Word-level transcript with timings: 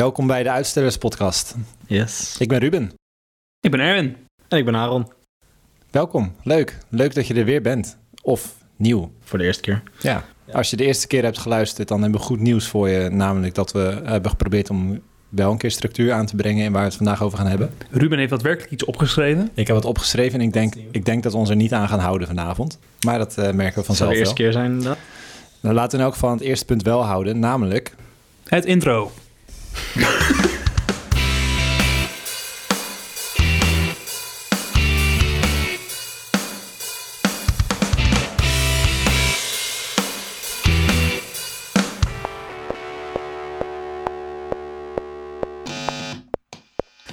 Welkom 0.00 0.26
bij 0.26 0.42
de 0.42 0.50
Uitstellers 0.50 0.98
Podcast. 0.98 1.54
Yes. 1.86 2.36
Ik 2.38 2.48
ben 2.48 2.58
Ruben. 2.58 2.92
Ik 3.60 3.70
ben 3.70 3.80
Erwin. 3.80 4.16
En 4.48 4.58
ik 4.58 4.64
ben 4.64 4.76
Aaron. 4.76 5.12
Welkom. 5.90 6.32
Leuk. 6.42 6.78
Leuk 6.88 7.14
dat 7.14 7.26
je 7.26 7.34
er 7.34 7.44
weer 7.44 7.62
bent. 7.62 7.98
Of 8.22 8.54
nieuw. 8.76 9.12
Voor 9.20 9.38
de 9.38 9.44
eerste 9.44 9.62
keer. 9.62 9.82
Ja. 10.00 10.24
Als 10.52 10.70
je 10.70 10.76
de 10.76 10.84
eerste 10.84 11.06
keer 11.06 11.22
hebt 11.22 11.38
geluisterd, 11.38 11.88
dan 11.88 12.02
hebben 12.02 12.20
we 12.20 12.26
goed 12.26 12.40
nieuws 12.40 12.68
voor 12.68 12.88
je. 12.88 13.08
Namelijk 13.08 13.54
dat 13.54 13.72
we 13.72 14.00
hebben 14.04 14.30
geprobeerd 14.30 14.70
om 14.70 15.00
wel 15.28 15.50
een 15.50 15.58
keer 15.58 15.70
structuur 15.70 16.12
aan 16.12 16.26
te 16.26 16.36
brengen 16.36 16.64
in 16.64 16.72
waar 16.72 16.80
we 16.82 16.88
het 16.88 16.96
vandaag 16.96 17.22
over 17.22 17.38
gaan 17.38 17.46
hebben. 17.46 17.70
Ruben 17.90 18.18
heeft 18.18 18.30
daadwerkelijk 18.30 18.72
iets 18.72 18.84
opgeschreven. 18.84 19.50
Ik 19.54 19.66
heb 19.66 19.76
het 19.76 19.84
opgeschreven 19.84 20.40
en 20.40 20.46
ik 20.46 20.52
denk, 20.52 20.74
ik 20.90 21.04
denk 21.04 21.22
dat 21.22 21.32
we 21.32 21.38
ons 21.38 21.50
er 21.50 21.56
niet 21.56 21.72
aan 21.72 21.88
gaan 21.88 21.98
houden 21.98 22.26
vanavond. 22.26 22.78
Maar 23.06 23.18
dat 23.18 23.38
eh, 23.38 23.52
merken 23.52 23.78
we 23.80 23.84
vanzelf 23.86 24.10
de 24.10 24.16
eerste 24.16 24.34
wel. 24.34 24.44
keer 24.44 24.52
zijn 24.52 24.70
inderdaad. 24.70 24.98
Nou, 25.60 25.74
laten 25.74 25.90
we 25.90 25.96
in 25.98 26.02
elk 26.04 26.12
geval 26.12 26.30
aan 26.30 26.36
het 26.36 26.44
eerste 26.46 26.64
punt 26.64 26.82
wel 26.82 27.04
houden. 27.04 27.38
Namelijk, 27.38 27.94
Het 28.44 28.64
intro. 28.64 29.12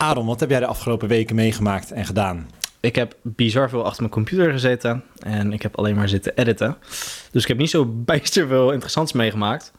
Aaron, 0.02 0.26
wat 0.26 0.40
heb 0.40 0.50
jij 0.50 0.60
de 0.60 0.66
afgelopen 0.66 1.08
weken 1.08 1.36
meegemaakt 1.36 1.92
en 1.92 2.06
gedaan? 2.06 2.50
Ik 2.80 2.96
heb 2.96 3.16
bizar 3.22 3.70
veel 3.70 3.86
achter 3.86 4.02
mijn 4.02 4.14
computer 4.14 4.52
gezeten. 4.52 5.04
En 5.20 5.54
ik 5.54 5.62
heb 5.62 5.78
alleen 5.78 5.96
maar 5.96 6.10
zitten 6.10 6.38
editen. 6.38 6.78
Dus 7.32 7.42
ik 7.42 7.48
heb 7.48 7.58
niet 7.58 7.70
zo 7.70 7.86
bijster 8.12 8.48
veel 8.48 8.72
interessants 8.72 9.12
meegemaakt. 9.12 9.72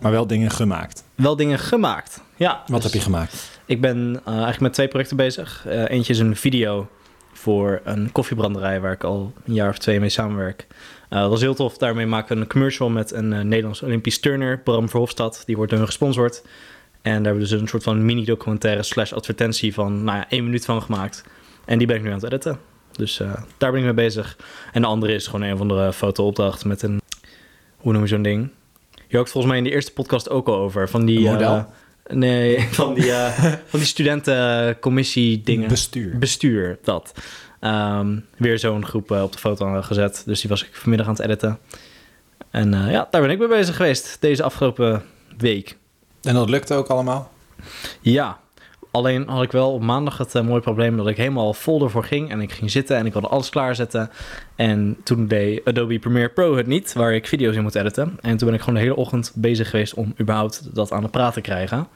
Maar 0.00 0.12
wel 0.12 0.26
dingen 0.26 0.50
gemaakt. 0.50 1.04
Wel 1.14 1.36
dingen 1.36 1.58
gemaakt. 1.58 2.22
Ja. 2.36 2.62
Wat 2.66 2.82
dus 2.82 2.82
heb 2.82 2.92
je 2.92 3.00
gemaakt? 3.00 3.60
Ik 3.64 3.80
ben 3.80 4.20
eh, 4.24 4.32
eigenlijk 4.32 4.60
met 4.60 4.72
twee 4.72 4.88
projecten 4.88 5.16
bezig. 5.16 5.64
Eh, 5.66 5.90
eentje 5.90 6.12
is 6.12 6.18
een 6.18 6.36
video 6.36 6.88
voor 7.32 7.80
een 7.84 8.12
koffiebranderij 8.12 8.80
waar 8.80 8.92
ik 8.92 9.04
al 9.04 9.32
een 9.44 9.54
jaar 9.54 9.68
of 9.68 9.78
twee 9.78 10.00
mee 10.00 10.08
samenwerk. 10.08 10.66
Eh, 11.08 11.20
dat 11.20 11.30
was 11.30 11.40
heel 11.40 11.54
tof. 11.54 11.78
Daarmee 11.78 12.06
maken 12.06 12.34
we 12.36 12.42
een 12.42 12.48
commercial 12.48 12.88
met 12.88 13.12
een 13.12 13.48
Nederlands 13.48 13.82
Olympisch 13.82 14.20
turner, 14.20 14.58
Bram 14.58 14.88
Verhofstadt. 14.88 15.42
Die 15.46 15.56
wordt 15.56 15.70
door 15.70 15.80
hun 15.80 15.88
gesponsord. 15.88 16.42
En 17.02 17.12
daar 17.12 17.12
hebben 17.12 17.42
we 17.42 17.48
dus 17.48 17.60
een 17.60 17.68
soort 17.68 17.82
van 17.82 18.04
mini-documentaire 18.04 18.82
slash 18.82 19.12
advertentie 19.12 19.74
van 19.74 20.04
nou 20.04 20.18
ja, 20.18 20.28
één 20.28 20.44
minuut 20.44 20.64
van 20.64 20.82
gemaakt. 20.82 21.24
En 21.64 21.78
die 21.78 21.86
ben 21.86 21.96
ik 21.96 22.02
nu 22.02 22.08
aan 22.08 22.14
het 22.14 22.24
editen. 22.24 22.58
Dus 22.92 23.16
daar 23.58 23.70
ben 23.70 23.80
ik 23.80 23.84
mee 23.84 23.94
bezig. 23.94 24.36
En 24.72 24.80
de 24.80 24.86
andere 24.86 25.12
is 25.12 25.26
gewoon 25.26 25.42
een 25.42 25.54
of 25.54 25.60
andere 25.60 25.92
foto-opdracht 25.92 26.64
met 26.64 26.82
een... 26.82 27.00
Hoe 27.76 27.92
noem 27.92 28.02
je 28.02 28.08
zo'n 28.08 28.22
ding? 28.22 28.50
Je 29.10 29.16
had 29.16 29.24
het 29.24 29.34
volgens 29.34 29.52
mij 29.52 29.56
in 29.62 29.68
de 29.68 29.74
eerste 29.74 29.92
podcast 29.92 30.30
ook 30.30 30.48
al 30.48 30.54
over. 30.54 30.88
Van 30.88 31.04
die... 31.04 31.30
Model? 31.30 31.54
eh, 31.54 32.16
nee, 32.16 32.60
van 32.70 32.94
die, 32.94 33.12
eh, 33.12 33.52
van 33.66 33.78
die 33.78 33.88
studentencommissie 33.88 35.40
dingen. 35.42 35.68
Bestuur. 35.68 36.18
Bestuur, 36.18 36.78
dat. 36.82 37.12
Ehm, 37.60 38.18
weer 38.36 38.58
zo'n 38.58 38.86
groep 38.86 39.10
eh, 39.10 39.22
op 39.22 39.32
de 39.32 39.38
foto 39.38 39.82
gezet. 39.82 40.22
Dus 40.26 40.40
die 40.40 40.50
was 40.50 40.62
ik 40.62 40.68
vanmiddag 40.72 41.06
aan 41.06 41.12
het 41.12 41.22
editen. 41.22 41.58
En 42.50 42.72
ja, 42.72 43.08
daar 43.10 43.20
ben 43.20 43.30
ik 43.30 43.38
mee 43.38 43.48
bezig 43.48 43.76
geweest 43.76 44.16
deze 44.20 44.42
afgelopen 44.42 45.02
week. 45.38 45.76
En 46.22 46.34
dat 46.34 46.50
lukte 46.50 46.74
ook 46.74 46.88
allemaal? 46.88 47.30
Ja, 48.00 48.40
alleen 48.90 49.28
had 49.28 49.42
ik 49.42 49.52
wel 49.52 49.72
op 49.72 49.82
maandag 49.82 50.18
het 50.18 50.34
eh, 50.34 50.42
mooie 50.42 50.60
probleem 50.60 50.96
dat 50.96 51.08
ik 51.08 51.16
helemaal 51.16 51.54
vol 51.54 51.82
ervoor 51.82 52.04
ging. 52.04 52.30
En 52.30 52.40
ik 52.40 52.52
ging 52.52 52.70
zitten 52.70 52.96
en 52.96 53.06
ik 53.06 53.12
wilde 53.12 53.28
alles 53.28 53.48
klaarzetten. 53.50 54.10
En 54.56 54.96
toen 55.04 55.26
deed 55.26 55.64
Adobe 55.64 55.98
Premiere 55.98 56.28
Pro 56.28 56.56
het 56.56 56.66
niet, 56.66 56.92
waar 56.92 57.14
ik 57.14 57.26
video's 57.26 57.56
in 57.56 57.62
moet 57.62 57.74
editen. 57.74 58.18
En 58.20 58.36
toen 58.36 58.46
ben 58.46 58.56
ik 58.56 58.60
gewoon 58.60 58.74
de 58.74 58.80
hele 58.80 58.96
ochtend 58.96 59.32
bezig 59.34 59.70
geweest 59.70 59.94
om 59.94 60.14
überhaupt 60.20 60.74
dat 60.74 60.92
aan 60.92 61.02
de 61.02 61.08
praat 61.08 61.32
te 61.32 61.40
krijgen. 61.40 61.86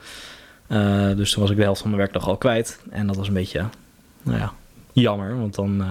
Eh, 0.66 1.16
dus 1.16 1.32
toen 1.32 1.42
was 1.42 1.50
ik 1.50 1.56
de 1.56 1.62
helft 1.62 1.80
van 1.80 1.90
mijn 1.90 2.02
werkdag 2.02 2.28
al 2.28 2.36
kwijt. 2.36 2.82
En 2.90 3.06
dat 3.06 3.16
was 3.16 3.28
een 3.28 3.34
beetje, 3.34 3.64
nou 4.22 4.38
ja, 4.38 4.52
jammer. 4.92 5.38
Want 5.38 5.54
dan 5.54 5.80
eh, 5.80 5.88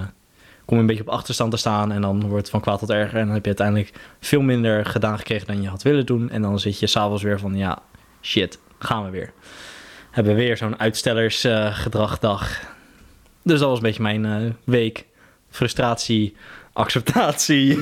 kom 0.65 0.75
je 0.75 0.81
een 0.81 0.85
beetje 0.85 1.03
op 1.03 1.09
achterstand 1.09 1.51
te 1.51 1.57
staan 1.57 1.91
en 1.91 2.01
dan 2.01 2.19
wordt 2.19 2.41
het 2.41 2.49
van 2.49 2.61
kwaad 2.61 2.79
tot 2.79 2.89
erger. 2.89 3.19
En 3.19 3.25
dan 3.25 3.33
heb 3.33 3.43
je 3.43 3.55
uiteindelijk 3.57 3.93
veel 4.19 4.41
minder 4.41 4.85
gedaan 4.85 5.17
gekregen 5.17 5.47
dan 5.47 5.61
je 5.61 5.67
had 5.67 5.83
willen 5.83 6.05
doen. 6.05 6.29
En 6.29 6.41
dan 6.41 6.59
zit 6.59 6.79
je 6.79 6.87
s'avonds 6.87 7.23
weer 7.23 7.39
van, 7.39 7.55
ja, 7.55 7.81
shit, 8.21 8.59
gaan 8.77 9.03
we 9.03 9.09
weer. 9.09 9.33
Hebben 10.13 10.35
we 10.35 10.41
weer 10.41 10.57
zo'n 10.57 10.79
uitstellersgedragdag. 10.79 12.59
dus 13.43 13.59
dat 13.59 13.69
was 13.69 13.77
een 13.77 13.83
beetje 13.83 14.01
mijn 14.01 14.25
eh, 14.25 14.51
week. 14.63 15.05
Frustratie, 15.49 16.35
acceptatie. 16.73 17.81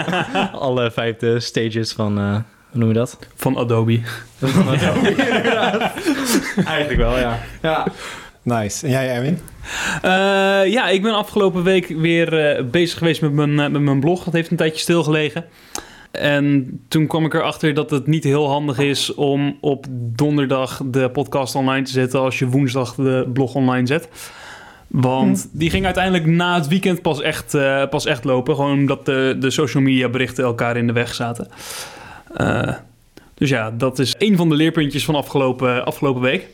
Alle 0.52 0.90
vijfde 0.90 1.40
stages 1.40 1.92
van, 1.92 2.18
eh, 2.18 2.32
hoe 2.70 2.80
noem 2.80 2.88
je 2.88 2.94
dat? 2.94 3.18
Van 3.34 3.56
Adobe. 3.56 4.00
Van 4.38 4.68
Adobe, 4.68 5.08
inderdaad. 5.34 5.92
Eigenlijk 6.64 6.96
wel, 6.96 7.18
ja. 7.18 7.38
ja. 7.62 7.86
Nice. 8.42 8.86
En 8.86 8.92
jij, 8.92 9.10
Erwin? 9.10 9.38
Eh, 10.02 10.72
ja, 10.72 10.88
ik 10.88 11.02
ben 11.02 11.14
afgelopen 11.14 11.62
week 11.62 11.88
weer 11.88 12.38
eh, 12.38 12.64
bezig 12.64 12.98
geweest 12.98 13.20
met 13.20 13.32
mijn, 13.32 13.54
met 13.54 13.82
mijn 13.82 14.00
blog. 14.00 14.24
Dat 14.24 14.32
heeft 14.32 14.50
een 14.50 14.56
tijdje 14.56 14.80
stilgelegen. 14.80 15.44
En 16.18 16.80
toen 16.88 17.06
kwam 17.06 17.24
ik 17.24 17.34
erachter 17.34 17.74
dat 17.74 17.90
het 17.90 18.06
niet 18.06 18.24
heel 18.24 18.48
handig 18.48 18.78
is 18.78 19.14
om 19.14 19.58
op 19.60 19.86
donderdag 19.90 20.82
de 20.84 21.10
podcast 21.10 21.54
online 21.54 21.84
te 21.84 21.90
zetten 21.90 22.20
als 22.20 22.38
je 22.38 22.48
woensdag 22.48 22.94
de 22.94 23.30
blog 23.32 23.54
online 23.54 23.86
zet. 23.86 24.08
Want 24.86 25.48
die 25.52 25.70
ging 25.70 25.84
uiteindelijk 25.84 26.26
na 26.26 26.54
het 26.54 26.68
weekend 26.68 27.02
pas 27.02 27.20
echt, 27.20 27.54
eh, 27.54 27.88
pas 27.88 28.06
echt 28.06 28.24
lopen. 28.24 28.54
Gewoon 28.54 28.78
omdat 28.78 29.06
de, 29.06 29.36
de 29.40 29.50
social 29.50 29.82
media 29.82 30.08
berichten 30.08 30.44
elkaar 30.44 30.76
in 30.76 30.86
de 30.86 30.92
weg 30.92 31.14
zaten. 31.14 31.48
Eh, 32.34 32.74
dus 33.34 33.48
ja, 33.48 33.70
dat 33.70 33.98
is 33.98 34.14
een 34.18 34.36
van 34.36 34.48
de 34.48 34.54
leerpuntjes 34.54 35.04
van 35.04 35.14
afgelopen, 35.14 35.84
afgelopen 35.84 36.22
week. 36.22 36.46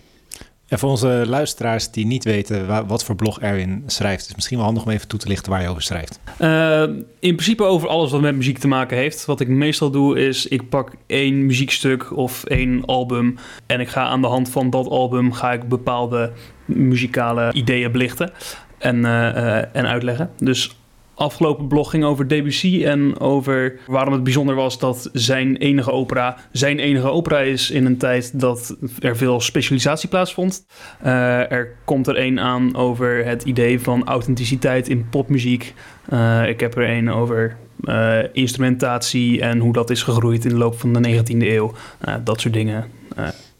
En 0.72 0.78
voor 0.78 0.90
onze 0.90 1.24
luisteraars 1.26 1.90
die 1.90 2.06
niet 2.06 2.24
weten 2.24 2.66
wa- 2.66 2.86
wat 2.86 3.04
voor 3.04 3.14
blog 3.14 3.40
Erwin 3.40 3.82
schrijft, 3.86 4.28
is 4.28 4.34
misschien 4.34 4.56
wel 4.56 4.66
handig 4.66 4.84
om 4.84 4.90
even 4.90 5.08
toe 5.08 5.18
te 5.18 5.28
lichten 5.28 5.50
waar 5.52 5.62
je 5.62 5.68
over 5.68 5.82
schrijft. 5.82 6.20
Eh, 6.38 6.82
in 7.18 7.34
principe 7.34 7.64
over 7.64 7.88
alles 7.88 8.10
wat 8.10 8.20
met 8.20 8.36
muziek 8.36 8.58
te 8.58 8.68
maken 8.68 8.96
heeft. 8.96 9.24
Wat 9.24 9.40
ik 9.40 9.48
meestal 9.48 9.90
doe 9.90 10.18
is, 10.26 10.46
ik 10.46 10.68
pak 10.68 10.92
één 11.06 11.46
muziekstuk 11.46 12.16
of 12.16 12.44
één 12.44 12.84
album... 12.84 13.36
en 13.66 13.80
ik 13.80 13.88
ga 13.88 14.02
aan 14.04 14.20
de 14.20 14.26
hand 14.26 14.48
van 14.50 14.70
dat 14.70 14.88
album 14.88 15.32
ga 15.32 15.52
ik 15.52 15.68
bepaalde 15.68 16.32
muzikale 16.64 17.52
ideeën 17.52 17.92
belichten 17.92 18.30
en, 18.78 19.04
eh, 19.04 19.58
eh, 19.58 19.64
en 19.72 19.86
uitleggen. 19.86 20.30
Dus 20.38 20.76
afgelopen 21.22 21.68
blog 21.68 21.90
ging 21.90 22.04
over 22.04 22.28
Debussy 22.28 22.84
en 22.84 23.20
over 23.20 23.78
waarom 23.86 24.12
het 24.12 24.22
bijzonder 24.22 24.54
was 24.54 24.78
dat 24.78 25.10
zijn 25.12 25.56
enige 25.56 25.90
opera 25.90 26.36
zijn 26.52 26.78
enige 26.78 27.08
opera 27.08 27.38
is 27.38 27.70
in 27.70 27.86
een 27.86 27.96
tijd 27.96 28.40
dat 28.40 28.76
er 28.98 29.16
veel 29.16 29.40
specialisatie 29.40 30.08
plaatsvond. 30.08 30.66
Eh, 31.02 31.52
er 31.52 31.74
komt 31.84 32.06
er 32.06 32.18
een 32.18 32.40
aan 32.40 32.76
over 32.76 33.24
het 33.26 33.42
idee 33.42 33.80
van 33.80 34.06
authenticiteit 34.06 34.88
in 34.88 35.08
popmuziek. 35.08 35.74
Eh, 36.08 36.48
ik 36.48 36.60
heb 36.60 36.76
er 36.76 36.90
een 36.90 37.10
over 37.10 37.56
eh, 37.84 38.18
instrumentatie 38.32 39.40
en 39.40 39.58
hoe 39.58 39.72
dat 39.72 39.90
is 39.90 40.02
gegroeid 40.02 40.44
in 40.44 40.50
de 40.50 40.56
loop 40.56 40.80
van 40.80 40.92
de 40.92 41.00
19e 41.00 41.46
eeuw. 41.46 41.72
Dat 42.24 42.40
soort 42.40 42.54
dingen. 42.54 42.84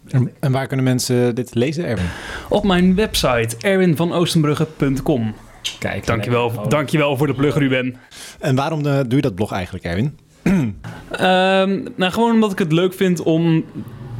En, 0.08 0.30
en 0.40 0.52
waar 0.52 0.66
kunnen 0.66 0.84
mensen 0.84 1.34
dit 1.34 1.54
lezen, 1.54 1.84
Erwin? 1.84 2.08
op 2.48 2.64
mijn 2.64 2.94
website 2.94 3.56
erwinvanoostenbrugge.com. 3.60 5.34
Kijk. 5.78 6.06
Dankjewel, 6.06 6.68
dankjewel 6.68 7.16
voor 7.16 7.26
de 7.26 7.34
plug, 7.34 7.54
Ruben. 7.54 7.96
En 8.40 8.54
waarom 8.54 8.86
eh, 8.86 8.96
doe 8.98 9.16
je 9.16 9.20
dat 9.20 9.34
blog 9.34 9.52
eigenlijk, 9.52 9.84
Erwin? 9.84 10.18
Ehm, 11.10 11.82
nou, 11.96 12.12
gewoon 12.12 12.32
omdat 12.32 12.52
ik 12.52 12.58
het 12.58 12.72
leuk 12.72 12.94
vind 12.94 13.22
om, 13.22 13.64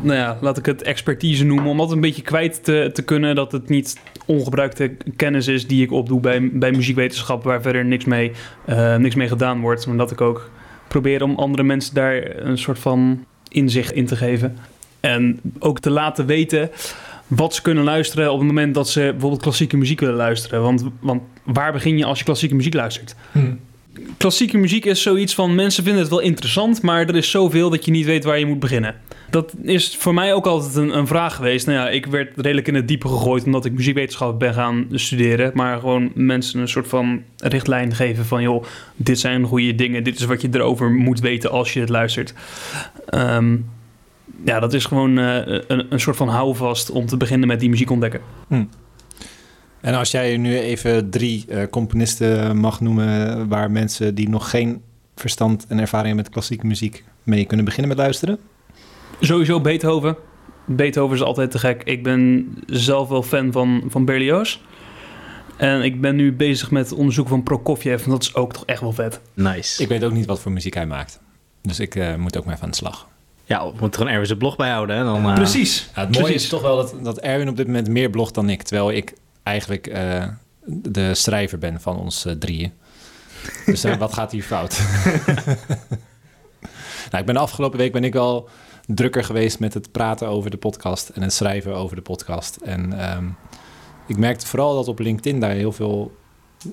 nou 0.01 0.19
ja, 0.19 0.39
laat 0.41 0.59
ik 0.59 0.67
het 0.67 0.83
expertise 0.83 1.45
noemen, 1.45 1.67
om 1.67 1.77
dat 1.77 1.91
een 1.91 2.01
beetje 2.01 2.23
kwijt 2.23 2.65
te, 2.65 2.91
te 2.93 3.03
kunnen. 3.03 3.35
Dat 3.35 3.53
het 3.53 3.69
niet 3.69 4.01
ongebruikte 4.27 4.97
kennis 5.17 5.47
is 5.47 5.67
die 5.67 5.83
ik 5.83 5.93
opdoe 5.93 6.21
bij, 6.21 6.51
bij 6.53 6.71
muziekwetenschap, 6.71 7.45
waar 7.45 7.63
verder 7.63 7.85
niks 7.85 8.05
mee, 8.05 8.33
eh, 8.65 8.97
niks 8.97 9.15
mee 9.15 9.29
gedaan 9.29 9.61
wordt. 9.61 9.87
Maar 9.87 9.97
dat 9.97 10.11
ik 10.11 10.21
ook 10.21 10.51
probeer 10.89 11.23
om 11.23 11.37
andere 11.37 11.63
mensen 11.63 11.95
daar 11.95 12.37
een 12.37 12.59
soort 12.59 12.79
van 12.79 13.25
inzicht 13.49 13.93
in 13.93 14.07
te 14.07 14.17
geven. 14.17 14.57
En 15.01 15.41
ook 15.59 15.81
te 15.81 15.91
laten 15.91 16.27
weten 16.27 16.71
wat 17.37 17.54
ze 17.54 17.62
kunnen 17.62 17.84
luisteren 17.84 18.32
op 18.32 18.38
het 18.38 18.46
moment 18.46 18.75
dat 18.75 18.88
ze 18.88 19.00
bijvoorbeeld 19.00 19.43
klassieke 19.43 19.76
muziek 19.76 20.00
willen 20.00 20.14
luisteren. 20.14 20.62
Want, 20.62 20.84
want 21.00 21.23
waar 21.44 21.73
begin 21.73 21.99
je 21.99 22.05
als 22.05 22.19
je 22.19 22.25
klassieke 22.25 22.55
muziek 22.55 22.75
luistert? 22.75 23.14
klassieke 24.17 24.58
muziek 24.58 24.84
is 24.84 25.02
zoiets 25.02 25.34
van 25.34 25.55
mensen 25.55 25.84
vinden 25.84 26.02
het 26.02 26.11
wel 26.11 26.20
interessant, 26.20 26.82
maar 26.82 27.08
er 27.08 27.17
is 27.17 27.31
zoveel 27.31 27.70
dat 27.70 27.84
je 27.84 27.90
niet 27.90 28.06
weet 28.06 28.25
waar 28.25 28.38
je 28.38 28.46
moet 28.46 28.61
beginnen. 28.61 28.94
Dat 29.31 29.55
is 29.62 29.96
voor 29.96 30.14
mij 30.14 30.34
ook 30.34 30.46
altijd 30.46 30.75
een, 30.75 30.96
een 30.96 31.06
vraag 31.06 31.34
geweest. 31.34 31.67
Nou 31.67 31.79
ja, 31.79 31.88
ik 31.88 32.06
werd 32.06 32.32
redelijk 32.37 32.69
in 32.69 32.75
het 32.75 32.88
diepe 32.88 33.08
gegooid 33.08 33.44
omdat 33.44 33.64
ik 33.64 33.73
muziekwetenschap 33.73 34.38
ben 34.38 34.55
gaan 34.55 34.87
studeren. 34.90 35.50
Maar 35.55 35.78
gewoon 35.78 36.11
mensen 36.14 36.61
een 36.61 36.69
soort 36.69 36.88
van 36.88 37.23
richtlijn 37.37 37.94
geven 37.94 38.25
van... 38.25 38.43
joh, 38.43 38.64
dit 38.96 39.19
zijn 39.19 39.44
goede 39.44 39.75
dingen, 39.75 40.05
dit 40.05 40.19
is 40.19 40.25
wat 40.25 40.40
je 40.40 40.49
erover 40.52 40.90
moet 40.90 41.20
weten 41.20 41.50
als 41.50 41.73
je 41.73 41.81
het 41.81 41.88
luistert. 41.88 42.35
Ehm, 43.08 43.56
ja, 44.44 44.61
dat 44.61 44.73
is 44.73 44.84
gewoon 44.84 45.19
eh, 45.19 45.61
een, 45.67 45.87
een 45.88 46.00
soort 46.00 46.17
van 46.17 46.29
houvast 46.29 46.90
om 46.90 47.06
te 47.06 47.17
beginnen 47.17 47.49
met 47.49 47.61
die 47.61 47.69
muziek 47.69 47.90
ontdekken. 47.90 48.20
En 49.81 49.94
als 49.94 50.11
jij 50.11 50.37
nu 50.37 50.58
even 50.58 51.11
drie 51.11 51.44
eh, 51.49 51.62
componisten 51.70 52.56
mag 52.56 52.81
noemen 52.81 53.49
waar 53.49 53.70
mensen 53.70 54.14
die 54.14 54.29
nog 54.29 54.50
geen 54.50 54.82
verstand 55.14 55.67
en 55.69 55.79
ervaring 55.79 56.06
hebben 56.06 56.25
met 56.25 56.32
klassieke 56.32 56.67
muziek 56.67 57.05
mee 57.23 57.44
kunnen 57.44 57.64
beginnen 57.64 57.88
met 57.88 57.99
luisteren? 57.99 58.38
Sowieso 59.20 59.61
Beethoven. 59.61 60.17
Beethoven 60.64 61.17
is 61.17 61.23
altijd 61.23 61.50
te 61.50 61.58
gek. 61.58 61.82
Ik 61.82 62.02
ben 62.02 62.52
zelf 62.67 63.08
wel 63.08 63.23
fan 63.23 63.52
van, 63.52 63.85
van 63.88 64.05
Berlioz. 64.05 64.58
En 65.56 65.82
ik 65.82 66.00
ben 66.00 66.17
nu 66.17 66.32
bezig 66.32 66.70
met 66.70 66.90
het 66.90 66.99
onderzoek 66.99 67.28
van 67.28 67.43
Prokofjev. 67.43 68.05
En 68.05 68.11
dat 68.11 68.23
is 68.23 68.35
ook 68.35 68.52
toch 68.52 68.64
echt 68.64 68.81
wel 68.81 68.93
vet. 68.93 69.20
Nice. 69.35 69.82
Ik 69.82 69.88
weet 69.88 70.05
ook 70.05 70.12
niet 70.12 70.26
wat 70.26 70.40
voor 70.40 70.52
muziek 70.52 70.75
hij 70.75 70.87
maakt. 70.87 71.20
Dus 71.62 71.81
ik 71.81 71.94
eh, 71.94 72.14
moet 72.14 72.37
ook 72.37 72.44
maar 72.44 72.55
even 72.55 72.64
aan 72.64 72.70
de 72.70 72.76
slag. 72.76 73.08
Ja, 73.44 73.65
we 73.65 73.73
moeten 73.81 73.93
gewoon 73.93 74.12
ergens 74.12 74.31
een 74.31 74.39
blog 74.39 74.56
bijhouden. 74.56 74.97
Hè? 74.97 75.05
Dan, 75.05 75.29
eh, 75.29 75.35
Precies. 75.35 75.91
Ja, 75.94 76.00
het 76.00 76.11
mooie 76.11 76.25
Precies. 76.25 76.43
is 76.43 76.49
toch 76.49 76.62
wel 76.62 76.77
dat, 76.77 76.94
dat 77.03 77.19
Erwin 77.19 77.49
op 77.49 77.56
dit 77.56 77.67
moment 77.67 77.89
meer 77.89 78.11
blogt 78.11 78.35
dan 78.35 78.49
ik. 78.49 78.62
Terwijl 78.62 78.91
ik 78.91 79.15
eigenlijk 79.43 79.87
eh, 79.87 80.27
de 80.65 81.15
schrijver 81.15 81.59
ben 81.59 81.81
van 81.81 81.97
ons 81.97 82.25
eh, 82.25 82.33
drieën. 82.33 82.73
Dus 83.67 83.85
wat 83.99 84.12
gaat 84.12 84.33
hier 84.33 84.43
fout? 84.43 84.81
nou, 87.11 87.19
ik 87.19 87.25
ben 87.25 87.35
de 87.35 87.41
afgelopen 87.41 87.79
week 87.79 87.93
ben 87.93 88.05
ik 88.05 88.12
wel 88.12 88.49
drukker 88.87 89.25
geweest 89.25 89.59
met 89.59 89.75
het 89.75 89.93
praten 89.93 90.29
over 90.29 90.50
de 90.50 90.56
podcast 90.56 91.09
en 91.09 91.23
het 91.23 91.33
schrijven 91.33 91.75
over 91.75 91.97
de 91.97 92.03
podcast. 92.03 92.56
En 92.56 93.00
ehm, 93.00 93.25
ik 94.06 94.17
merkte 94.17 94.47
vooral 94.47 94.75
dat 94.75 94.88
op 94.88 94.99
LinkedIn 94.99 95.41
daar 95.41 95.50
heel 95.50 95.73
veel, 95.73 96.17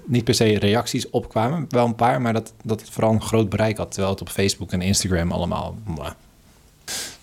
niet 0.05 0.23
per 0.23 0.33
se 0.33 0.59
reacties 0.59 1.09
opkwamen, 1.09 1.65
wel 1.69 1.85
een 1.85 1.95
paar, 1.95 2.21
maar 2.21 2.33
dat, 2.33 2.53
dat 2.63 2.81
het 2.81 2.89
vooral 2.89 3.11
een 3.11 3.21
groot 3.21 3.49
bereik 3.49 3.77
had. 3.77 3.91
Terwijl 3.91 4.13
het 4.13 4.21
op 4.21 4.29
Facebook 4.29 4.71
en 4.71 4.81
Instagram 4.81 5.31
allemaal. 5.31 5.77
mwah. 5.85 6.11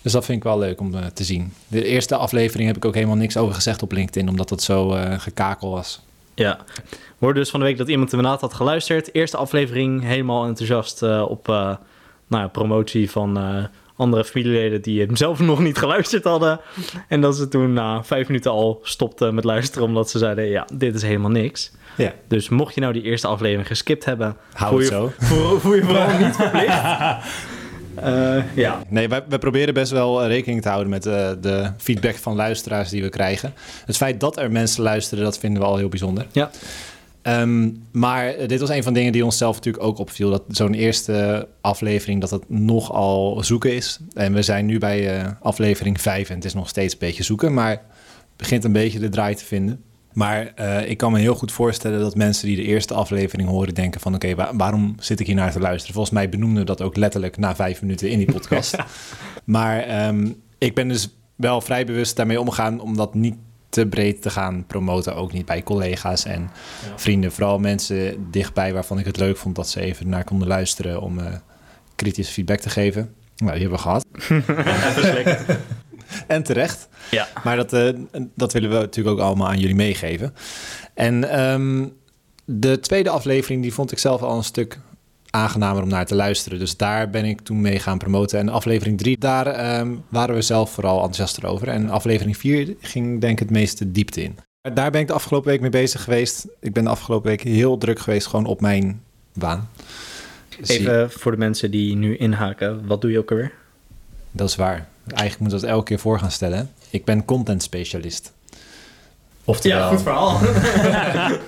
Dus 0.07 0.15
dat 0.15 0.25
vind 0.25 0.37
ik 0.37 0.43
wel 0.43 0.59
leuk 0.59 0.79
om 0.79 0.95
eh, 0.95 1.05
te 1.05 1.23
zien. 1.23 1.53
De 1.67 1.83
eerste 1.83 2.15
aflevering 2.15 2.67
heb 2.67 2.77
ik 2.77 2.85
ook 2.85 2.93
helemaal 2.93 3.15
niks 3.15 3.37
over 3.37 3.55
gezegd 3.55 3.81
op 3.81 3.91
LinkedIn, 3.91 4.29
omdat 4.29 4.49
het 4.49 4.63
zo 4.63 4.93
eh, 4.93 5.19
gekakel 5.19 5.69
was. 5.69 6.01
Ja. 6.35 6.59
We 6.85 6.91
hoorden 7.19 7.41
dus 7.41 7.51
van 7.51 7.59
de 7.59 7.65
week 7.65 7.77
dat 7.77 7.87
iemand 7.87 8.13
inderdaad 8.13 8.41
had 8.41 8.53
geluisterd. 8.53 9.15
Eerste 9.15 9.37
aflevering 9.37 10.03
helemaal 10.03 10.45
enthousiast 10.45 11.03
eh, 11.03 11.25
op 11.29 11.47
nou, 11.47 11.77
ja, 12.27 12.47
promotie 12.47 13.11
van 13.11 13.37
andere 13.95 14.25
familieleden 14.25 14.81
die 14.81 15.01
hem 15.01 15.15
zelf 15.25 15.39
nog 15.39 15.59
niet 15.59 15.77
geluisterd 15.77 16.23
hadden. 16.23 16.59
En 17.07 17.21
dat 17.21 17.35
ze 17.35 17.47
toen 17.47 17.73
na 17.73 18.03
vijf 18.03 18.27
minuten 18.27 18.51
al 18.51 18.79
stopten 18.83 19.35
met 19.35 19.43
luisteren 19.43 19.87
omdat 19.87 20.09
ze 20.09 20.17
zeiden, 20.17 20.45
ja, 20.45 20.67
dit 20.73 20.95
is 20.95 21.01
helemaal 21.01 21.31
niks. 21.31 21.71
Ja, 21.97 22.13
Dus 22.27 22.49
mocht 22.49 22.75
je 22.75 22.81
nou 22.81 22.93
die 22.93 23.01
eerste 23.01 23.27
aflevering 23.27 23.67
geskipt 23.67 24.05
hebben, 24.05 24.37
hou 24.53 24.69
voel 24.69 24.79
het 24.79 24.89
je, 24.89 24.93
zo. 24.93 25.11
voel, 25.17 25.59
voel 25.59 25.73
je 25.73 25.83
vooral 25.83 26.17
niet 26.17 26.35
verplicht. 26.41 26.75
Eh, 28.03 28.55
ja. 28.55 28.83
Nee, 28.87 29.07
wij, 29.07 29.23
wij 29.29 29.39
proberen 29.39 29.73
best 29.73 29.91
wel 29.91 30.21
eh, 30.21 30.27
rekening 30.27 30.61
te 30.61 30.69
houden 30.69 30.89
met 30.89 31.05
eh, 31.05 31.29
de 31.41 31.71
feedback 31.77 32.15
van 32.15 32.35
luisteraars 32.35 32.89
die 32.89 33.01
we 33.01 33.09
krijgen. 33.09 33.53
Het 33.85 33.97
feit 33.97 34.19
dat 34.19 34.37
er 34.37 34.51
mensen 34.51 34.83
luisteren, 34.83 35.23
dat 35.23 35.37
vinden 35.37 35.61
we 35.61 35.67
al 35.67 35.77
heel 35.77 35.89
bijzonder. 35.89 36.25
Ja. 36.31 36.51
Ehm, 37.21 37.69
maar 37.91 38.47
dit 38.47 38.59
was 38.59 38.69
een 38.69 38.83
van 38.83 38.93
de 38.93 38.99
dingen 38.99 39.13
die 39.13 39.25
ons 39.25 39.37
zelf 39.37 39.55
natuurlijk 39.55 39.83
ook 39.83 39.97
opviel. 39.97 40.29
Dat 40.29 40.43
zo'n 40.47 40.73
eerste 40.73 41.47
aflevering, 41.61 42.21
dat 42.21 42.29
het 42.29 42.49
nogal 42.49 43.43
zoeken 43.43 43.75
is. 43.75 43.99
En 44.13 44.33
we 44.33 44.41
zijn 44.41 44.65
nu 44.65 44.77
bij 44.77 45.25
aflevering 45.41 46.01
5 46.01 46.29
en 46.29 46.35
het 46.35 46.45
is 46.45 46.53
nog 46.53 46.69
steeds 46.69 46.93
een 46.93 46.99
beetje 46.99 47.23
zoeken. 47.23 47.53
Maar 47.53 47.69
het 47.69 47.79
begint 48.35 48.63
een 48.63 48.71
beetje 48.71 48.99
de 48.99 49.09
draai 49.09 49.35
te 49.35 49.45
vinden. 49.45 49.83
Maar 50.13 50.51
eh, 50.55 50.89
ik 50.89 50.97
kan 50.97 51.11
me 51.11 51.19
heel 51.19 51.35
goed 51.35 51.51
voorstellen 51.51 51.99
dat 51.99 52.15
mensen 52.15 52.47
die 52.47 52.55
de 52.55 52.61
eerste 52.63 52.93
aflevering 52.93 53.49
horen 53.49 53.73
denken 53.73 54.01
van... 54.01 54.15
oké, 54.15 54.35
wa- 54.35 54.55
waarom 54.55 54.95
zit 54.99 55.19
ik 55.19 55.25
hier 55.25 55.35
naar 55.35 55.51
te 55.51 55.59
luisteren? 55.59 55.93
Volgens 55.93 56.13
mij 56.15 56.29
benoemden 56.29 56.59
we 56.59 56.65
dat 56.65 56.81
ook 56.81 56.95
letterlijk 56.95 57.37
na 57.37 57.55
vijf 57.55 57.81
minuten 57.81 58.09
in 58.09 58.17
die 58.17 58.31
podcast. 58.31 58.75
Maar 59.43 59.79
ehm, 59.79 60.29
ik 60.57 60.75
ben 60.75 60.87
dus 60.87 61.15
wel 61.35 61.61
vrij 61.61 61.85
bewust 61.85 62.15
daarmee 62.15 62.39
omgegaan 62.39 62.79
om 62.79 62.97
dat 62.97 63.13
niet 63.13 63.35
te 63.69 63.85
breed 63.85 64.21
te 64.21 64.29
gaan 64.29 64.63
promoten. 64.67 65.15
Ook 65.15 65.33
niet 65.33 65.45
bij 65.45 65.63
collega's 65.63 66.25
en 66.25 66.49
vrienden. 66.95 67.31
Vooral 67.31 67.59
mensen 67.59 68.27
dichtbij 68.31 68.73
waarvan 68.73 68.99
ik 68.99 69.05
het 69.05 69.17
leuk 69.17 69.37
vond 69.37 69.55
dat 69.55 69.69
ze 69.69 69.81
even 69.81 70.09
naar 70.09 70.23
konden 70.23 70.47
luisteren 70.47 71.01
om 71.01 71.19
eh 71.19 71.25
kritisch 71.95 72.29
feedback 72.29 72.59
te 72.59 72.69
geven. 72.69 73.13
Nou, 73.37 73.51
die 73.59 73.61
hebben 73.61 73.77
we 73.77 73.83
gehad. 73.83 74.05
en 76.27 76.43
terecht. 76.43 76.87
Ja. 77.11 77.27
Maar 77.43 77.55
dat, 77.55 77.73
eh, 77.73 77.89
dat 78.35 78.53
willen 78.53 78.69
we 78.69 78.75
natuurlijk 78.75 79.17
ook 79.19 79.25
allemaal 79.25 79.47
aan 79.47 79.59
jullie 79.59 79.75
meegeven. 79.75 80.33
En 80.93 81.29
ehm, 81.29 81.85
de 82.45 82.79
tweede 82.79 83.09
aflevering, 83.09 83.61
die 83.61 83.73
vond 83.73 83.91
ik 83.91 83.99
zelf 83.99 84.21
al 84.21 84.37
een 84.37 84.43
stuk 84.43 84.79
aangenamer 85.29 85.83
om 85.83 85.89
naar 85.89 86.05
te 86.05 86.15
luisteren. 86.15 86.59
Dus 86.59 86.77
daar 86.77 87.09
ben 87.09 87.25
ik 87.25 87.41
toen 87.41 87.61
mee 87.61 87.79
gaan 87.79 87.97
promoten. 87.97 88.39
En 88.39 88.49
aflevering 88.49 88.97
drie, 88.97 89.17
daar 89.17 89.47
ehm, 89.47 89.95
waren 90.09 90.35
we 90.35 90.41
zelf 90.41 90.71
vooral 90.71 90.95
enthousiaster 90.95 91.45
over. 91.45 91.67
En 91.67 91.89
aflevering 91.89 92.37
vier 92.37 92.75
ging 92.79 93.21
denk 93.21 93.33
ik 93.33 93.39
het 93.39 93.49
meeste 93.49 93.91
diepte 93.91 94.21
in. 94.21 94.37
Daar 94.73 94.91
ben 94.91 95.01
ik 95.01 95.07
de 95.07 95.13
afgelopen 95.13 95.49
week 95.49 95.61
mee 95.61 95.69
bezig 95.69 96.03
geweest. 96.03 96.47
Ik 96.59 96.73
ben 96.73 96.83
de 96.83 96.89
afgelopen 96.89 97.29
week 97.29 97.41
heel 97.41 97.77
druk 97.77 97.99
geweest, 97.99 98.27
gewoon 98.27 98.45
op 98.45 98.61
mijn 98.61 99.01
baan. 99.33 99.69
Even 100.63 101.11
voor 101.11 101.31
de 101.31 101.37
mensen 101.37 101.71
die 101.71 101.95
nu 101.95 102.17
inhaken, 102.17 102.87
wat 102.87 103.01
doe 103.01 103.11
je 103.11 103.17
ook 103.17 103.31
alweer? 103.31 103.51
Dat 104.31 104.49
is 104.49 104.55
waar. 104.55 104.87
Eigenlijk 105.07 105.39
moet 105.39 105.53
ik 105.53 105.59
dat 105.59 105.69
elke 105.69 105.83
keer 105.83 105.99
voor 105.99 106.19
gaan 106.19 106.31
stellen. 106.31 106.71
Ik 106.89 107.05
ben 107.05 107.25
content 107.25 107.63
specialist. 107.63 108.33
Oftewel, 109.43 109.99
verhaal. 109.99 110.39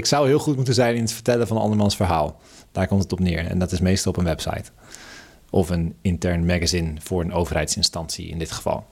ik 0.00 0.06
zou 0.06 0.26
heel 0.26 0.38
goed 0.38 0.56
moeten 0.56 0.74
zijn 0.74 0.94
in 0.94 1.02
het 1.02 1.12
vertellen 1.12 1.46
van 1.46 1.56
andermans 1.56 1.96
verhaal. 1.96 2.40
Daar 2.72 2.86
komt 2.86 3.02
het 3.02 3.12
op 3.12 3.20
neer. 3.20 3.46
En 3.46 3.58
dat 3.58 3.72
is 3.72 3.80
meestal 3.80 4.12
op 4.12 4.18
een 4.18 4.24
website. 4.24 4.64
Of 5.50 5.70
een 5.70 5.94
intern 6.00 6.46
magazine 6.46 6.92
voor 7.00 7.22
een 7.22 7.32
overheidsinstantie 7.32 8.28
in 8.28 8.38
dit 8.38 8.52
geval. 8.52 8.86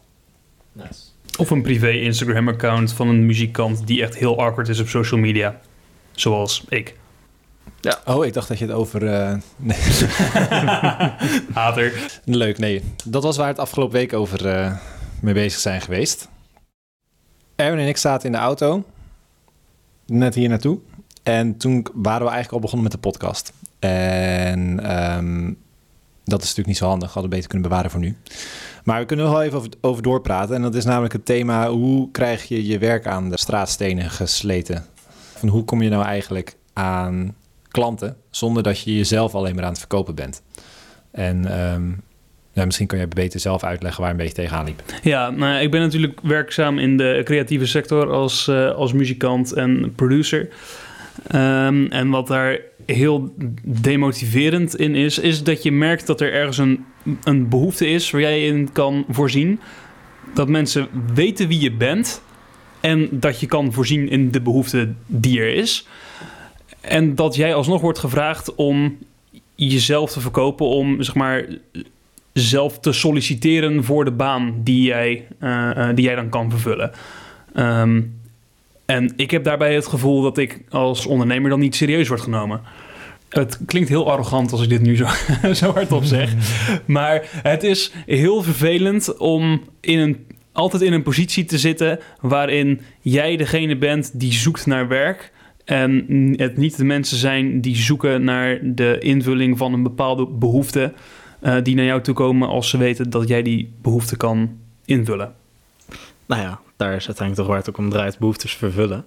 Of 1.38 1.50
een 1.50 1.62
privé 1.62 1.90
Instagram-account 1.90 2.92
van 2.92 3.08
een 3.08 3.26
muziekkant 3.26 3.86
die 3.86 4.02
echt 4.02 4.16
heel 4.16 4.38
awkward 4.40 4.68
is 4.68 4.80
op 4.80 4.88
social 4.88 5.20
media. 5.20 5.60
Zoals 6.12 6.64
ik. 6.68 6.94
Oh, 8.04 8.24
ik 8.24 8.32
dacht 8.32 8.48
dat 8.48 8.58
je 8.58 8.64
het 8.64 8.74
over... 8.74 9.00
nee. 9.56 9.78
Hater. 11.54 12.20
Leuk, 12.24 12.58
nee. 12.58 12.82
Dat 13.04 13.22
was 13.22 13.36
waar 13.36 13.46
we 13.46 13.52
het 13.52 13.60
afgelopen 13.60 13.94
week 13.94 14.12
over 14.12 14.48
eh, 14.48 14.76
mee 15.20 15.34
bezig 15.34 15.60
zijn 15.60 15.80
geweest. 15.80 16.28
Erwin 17.56 17.78
en 17.78 17.88
ik 17.88 17.96
zaten 17.96 18.26
in 18.26 18.32
de 18.32 18.38
auto, 18.38 18.84
net 20.06 20.34
hier 20.34 20.48
naartoe. 20.48 20.78
En 21.22 21.56
toen 21.56 21.86
waren 21.94 22.26
we 22.26 22.32
eigenlijk 22.32 22.52
al 22.52 22.60
begonnen 22.60 22.82
met 22.82 22.92
de 22.92 23.08
podcast. 23.08 23.52
En 23.78 24.80
ehm, 24.80 25.52
dat 26.24 26.42
is 26.42 26.48
natuurlijk 26.48 26.66
niet 26.66 26.76
zo 26.76 26.86
handig. 26.86 27.12
Hadden 27.12 27.30
we 27.30 27.36
beter 27.36 27.48
kunnen 27.50 27.68
bewaren 27.68 27.90
voor 27.90 28.00
nu. 28.00 28.16
Maar 28.84 29.00
we 29.00 29.06
kunnen 29.06 29.26
er 29.26 29.32
wel 29.32 29.42
even 29.42 29.58
over, 29.58 29.70
over 29.80 30.02
doorpraten. 30.02 30.54
En 30.54 30.62
dat 30.62 30.74
is 30.74 30.84
namelijk 30.84 31.12
het 31.12 31.24
thema... 31.24 31.70
hoe 31.70 32.10
krijg 32.10 32.44
je 32.44 32.66
je 32.66 32.78
werk 32.78 33.06
aan 33.06 33.30
de 33.30 33.38
straatstenen 33.38 34.10
gesleten? 34.10 34.84
Van 35.34 35.48
hoe 35.48 35.64
kom 35.64 35.82
je 35.82 35.90
nou 35.90 36.04
eigenlijk 36.04 36.56
aan 36.72 37.34
klanten... 37.68 38.16
zonder 38.30 38.62
dat 38.62 38.80
je 38.80 38.96
jezelf 38.96 39.34
alleen 39.34 39.54
maar 39.54 39.64
aan 39.64 39.70
het 39.70 39.78
verkopen 39.78 40.14
bent? 40.14 40.42
En 41.10 41.44
ja, 42.58 42.64
misschien 42.64 42.86
kan 42.86 42.98
jij 42.98 43.08
beter 43.08 43.40
zelf 43.40 43.64
uitleggen 43.64 44.00
waar 44.00 44.10
je 44.10 44.18
een 44.18 44.24
beetje 44.24 44.42
tegenaan 44.42 44.64
liep. 44.64 44.82
Ja, 45.02 45.30
nou, 45.30 45.60
ik 45.60 45.70
ben 45.70 45.80
natuurlijk 45.80 46.20
werkzaam 46.22 46.78
in 46.78 46.96
de 46.96 47.20
creatieve 47.24 47.66
sector 47.66 48.10
als, 48.10 48.48
eh, 48.48 48.70
als 48.70 48.92
muzikant 48.92 49.52
en 49.52 49.92
producer. 49.96 50.48
Ehm, 51.26 51.86
en 51.86 52.08
wat 52.08 52.26
daar 52.26 52.58
heel 52.86 53.34
demotiverend 53.64 54.76
in 54.76 54.94
is, 54.94 55.18
is 55.18 55.42
dat 55.42 55.62
je 55.62 55.72
merkt 55.72 56.06
dat 56.06 56.20
er 56.20 56.32
ergens 56.32 56.58
een, 56.58 56.84
een 57.24 57.48
behoefte 57.48 57.88
is 57.88 58.10
waar 58.10 58.20
jij 58.20 58.46
in 58.46 58.72
kan 58.72 59.04
voorzien. 59.08 59.60
Dat 60.34 60.48
mensen 60.48 60.88
weten 61.14 61.48
wie 61.48 61.60
je 61.60 61.72
bent 61.72 62.22
en 62.80 63.08
dat 63.10 63.40
je 63.40 63.46
kan 63.46 63.72
voorzien 63.72 64.08
in 64.08 64.30
de 64.30 64.40
behoefte 64.40 64.92
die 65.06 65.40
er 65.40 65.54
is. 65.54 65.86
En 66.80 67.14
dat 67.14 67.34
jij 67.34 67.54
alsnog 67.54 67.80
wordt 67.80 67.98
gevraagd 67.98 68.54
om 68.54 68.98
jezelf 69.54 70.12
te 70.12 70.20
verkopen, 70.20 70.66
om 70.66 71.02
zeg 71.02 71.14
maar 71.14 71.46
zelf 72.32 72.78
te 72.78 72.92
solliciteren 72.92 73.84
voor 73.84 74.04
de 74.04 74.10
baan 74.10 74.54
die 74.62 74.82
jij, 74.82 75.26
eh, 75.38 75.88
eh, 75.88 75.96
die 75.96 76.04
jij 76.04 76.14
dan 76.14 76.28
kan 76.28 76.50
vervullen. 76.50 76.90
Ehm, 77.54 78.00
en 78.86 79.12
ik 79.16 79.30
heb 79.30 79.44
daarbij 79.44 79.74
het 79.74 79.86
gevoel 79.86 80.22
dat 80.22 80.38
ik 80.38 80.60
als 80.68 81.06
ondernemer 81.06 81.50
dan 81.50 81.60
niet 81.60 81.74
serieus 81.74 82.08
word 82.08 82.20
genomen. 82.20 82.60
Het 83.28 83.58
klinkt 83.66 83.88
heel 83.88 84.10
arrogant 84.10 84.52
als 84.52 84.62
ik 84.62 84.68
dit 84.68 84.82
nu 84.82 84.96
zo, 84.96 85.06
zo 85.52 85.72
hardop 85.72 86.04
zeg. 86.04 86.34
Maar 86.86 87.22
het 87.42 87.62
is 87.62 87.92
heel 88.06 88.42
vervelend 88.42 89.16
om 89.16 89.62
in 89.80 89.98
een, 89.98 90.26
altijd 90.52 90.82
in 90.82 90.92
een 90.92 91.02
positie 91.02 91.44
te 91.44 91.58
zitten 91.58 91.98
waarin 92.20 92.80
jij 93.00 93.36
degene 93.36 93.76
bent 93.76 94.10
die 94.20 94.32
zoekt 94.32 94.66
naar 94.66 94.88
werk. 94.88 95.32
En 95.68 96.04
het 96.36 96.56
niet 96.56 96.76
de 96.76 96.84
mensen 96.84 97.16
zijn 97.16 97.60
die 97.60 97.76
zoeken 97.76 98.24
naar 98.24 98.58
de 98.62 98.98
invulling 98.98 99.58
van 99.58 99.72
een 99.72 99.82
bepaalde 99.82 100.26
behoefte. 100.26 100.92
eh, 101.40 101.56
die 101.62 101.74
naar 101.74 101.84
jou 101.84 102.00
toe 102.00 102.14
komen 102.14 102.48
als 102.48 102.70
ze 102.70 102.78
weten 102.78 103.10
dat 103.10 103.28
jij 103.28 103.42
die 103.42 103.72
behoefte 103.82 104.16
kan 104.16 104.58
invullen. 104.84 105.34
Nou 106.26 106.42
ja, 106.42 106.60
daar 106.76 106.94
is 106.94 107.06
uiteindelijk 107.06 107.36
toch 107.36 107.46
waar 107.46 107.56
het 107.56 107.68
ook 107.68 107.78
om 107.78 107.90
draait, 107.90 108.18
behoeftes 108.18 108.54
vervullen. 108.54 109.06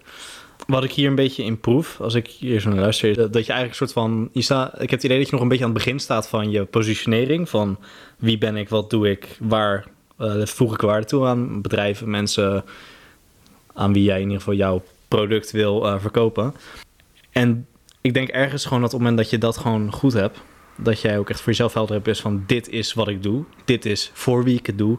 Wat 0.67 0.83
ik 0.83 0.91
hier 0.91 1.07
een 1.07 1.15
beetje 1.15 1.43
in 1.43 1.59
proef, 1.59 2.01
als 2.01 2.13
ik 2.13 2.27
hier 2.27 2.59
zo 2.59 2.69
naar 2.69 2.79
luister, 2.79 3.09
is 3.09 3.15
dat 3.15 3.25
je 3.45 3.51
eigenlijk 3.51 3.69
een 3.69 3.87
soort 3.87 3.93
van... 3.93 4.29
Je 4.31 4.41
ik 4.73 4.89
heb 4.89 4.89
het 4.89 5.03
idee 5.03 5.17
dat 5.17 5.25
je 5.25 5.33
nog 5.33 5.41
een 5.41 5.47
beetje 5.47 5.65
aan 5.65 5.69
het 5.69 5.83
begin 5.83 5.99
staat 5.99 6.27
van 6.27 6.51
je 6.51 6.65
positionering. 6.65 7.49
Van 7.49 7.77
wie 8.17 8.37
ben 8.37 8.55
ik, 8.55 8.69
wat 8.69 8.89
doe 8.89 9.09
ik, 9.09 9.37
waar 9.39 9.87
eh, 10.17 10.45
voeg 10.45 10.73
ik 10.73 10.81
waarde 10.81 11.05
toe 11.05 11.25
aan 11.25 11.61
bedrijven, 11.61 12.09
mensen 12.09 12.63
aan 13.73 13.93
wie 13.93 14.03
jij 14.03 14.17
in 14.17 14.21
ieder 14.21 14.37
geval 14.37 14.53
jouw 14.53 14.83
product 15.15 15.51
wil 15.51 15.87
eh, 15.87 15.99
verkopen. 15.99 16.53
En 17.31 17.67
ik 18.01 18.13
denk 18.13 18.29
ergens 18.29 18.65
gewoon 18.65 18.81
dat 18.81 18.93
op 18.93 18.99
het 18.99 19.07
moment 19.07 19.17
dat 19.17 19.29
je 19.29 19.37
dat 19.37 19.57
gewoon 19.57 19.91
goed 19.91 20.13
hebt, 20.13 20.41
dat 20.77 21.01
jij 21.01 21.17
ook 21.17 21.29
echt 21.29 21.39
voor 21.39 21.51
jezelf 21.51 21.73
helder 21.73 21.95
hebt 21.95 22.07
is 22.07 22.21
van 22.21 22.43
dit 22.45 22.69
is 22.69 22.93
wat 22.93 23.07
ik 23.07 23.23
doe, 23.23 23.43
dit 23.65 23.85
is 23.85 24.11
voor 24.13 24.43
wie 24.43 24.57
ik 24.57 24.65
het 24.65 24.77
doe. 24.77 24.97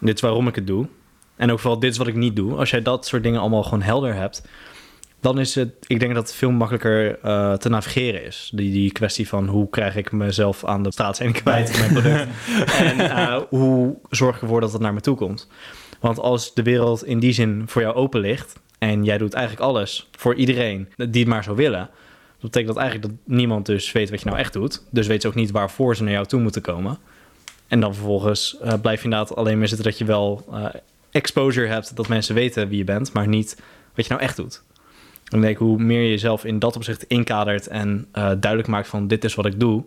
dit 0.00 0.14
is 0.14 0.20
waarom 0.20 0.48
ik 0.48 0.54
het 0.54 0.66
doe. 0.66 0.88
En 1.36 1.50
ook 1.50 1.58
vooral 1.58 1.78
dit 1.78 1.92
is 1.92 1.98
wat 1.98 2.06
ik 2.06 2.14
niet 2.14 2.36
doe. 2.36 2.54
Als 2.54 2.70
jij 2.70 2.82
dat 2.82 3.06
soort 3.06 3.22
dingen 3.22 3.40
allemaal 3.40 3.62
gewoon 3.62 3.82
helder 3.82 4.14
hebt, 4.14 4.42
dan 5.20 5.38
is 5.38 5.54
het, 5.54 5.74
ik 5.86 6.00
denk 6.00 6.14
dat 6.14 6.28
het 6.28 6.36
veel 6.36 6.50
makkelijker 6.50 7.18
uh, 7.24 7.52
te 7.52 7.68
navigeren 7.68 8.24
is. 8.24 8.50
Die, 8.54 8.72
die 8.72 8.92
kwestie 8.92 9.28
van 9.28 9.46
hoe 9.46 9.70
krijg 9.70 9.96
ik 9.96 10.12
mezelf 10.12 10.64
aan 10.64 10.82
de 10.82 10.92
straat 10.92 11.22
kwijt 11.32 11.70
in 11.70 11.78
mijn 11.78 11.92
product. 11.92 12.28
en 12.88 12.98
uh, 12.98 13.40
hoe 13.48 13.96
zorg 14.10 14.36
ik 14.36 14.42
ervoor 14.42 14.60
dat 14.60 14.72
het 14.72 14.80
naar 14.80 14.94
me 14.94 15.00
toe 15.00 15.16
komt. 15.16 15.48
Want 16.00 16.18
als 16.18 16.54
de 16.54 16.62
wereld 16.62 17.04
in 17.04 17.18
die 17.18 17.32
zin 17.32 17.62
voor 17.66 17.82
jou 17.82 17.94
open 17.94 18.20
ligt 18.20 18.60
en 18.78 19.04
jij 19.04 19.18
doet 19.18 19.34
eigenlijk 19.34 19.66
alles 19.66 20.08
voor 20.16 20.34
iedereen 20.34 20.88
die 20.96 21.20
het 21.20 21.26
maar 21.30 21.44
zou 21.44 21.56
willen, 21.56 21.90
dat 22.40 22.50
betekent 22.50 22.74
dat 22.74 22.82
eigenlijk 22.82 23.12
dat 23.12 23.36
niemand 23.36 23.66
dus 23.66 23.92
weet 23.92 24.10
wat 24.10 24.20
je 24.20 24.26
nou 24.26 24.38
echt 24.38 24.52
doet. 24.52 24.82
Dus 24.90 25.06
weet 25.06 25.22
ze 25.22 25.28
ook 25.28 25.34
niet 25.34 25.50
waarvoor 25.50 25.96
ze 25.96 26.02
naar 26.02 26.12
jou 26.12 26.26
toe 26.26 26.40
moeten 26.40 26.62
komen. 26.62 26.98
En 27.68 27.80
dan 27.80 27.94
vervolgens 27.94 28.56
uh, 28.62 28.72
blijf 28.82 28.98
je 28.98 29.04
inderdaad 29.04 29.36
alleen 29.36 29.58
maar 29.58 29.68
zitten 29.68 29.86
dat 29.86 29.98
je 29.98 30.04
wel 30.04 30.46
uh, 30.50 30.66
exposure 31.10 31.66
hebt, 31.66 31.96
dat 31.96 32.08
mensen 32.08 32.34
weten 32.34 32.68
wie 32.68 32.78
je 32.78 32.84
bent, 32.84 33.12
maar 33.12 33.28
niet 33.28 33.62
wat 33.94 34.06
je 34.06 34.12
nou 34.12 34.24
echt 34.24 34.36
doet. 34.36 34.62
En 35.24 35.36
ik 35.36 35.42
denk, 35.42 35.58
hoe 35.58 35.78
meer 35.78 36.02
je 36.02 36.08
jezelf 36.08 36.44
in 36.44 36.58
dat 36.58 36.76
opzicht 36.76 37.02
inkadert 37.02 37.66
en 37.66 38.06
uh, 38.12 38.24
duidelijk 38.40 38.66
maakt 38.66 38.88
van 38.88 39.06
dit 39.06 39.24
is 39.24 39.34
wat 39.34 39.46
ik 39.46 39.60
doe, 39.60 39.84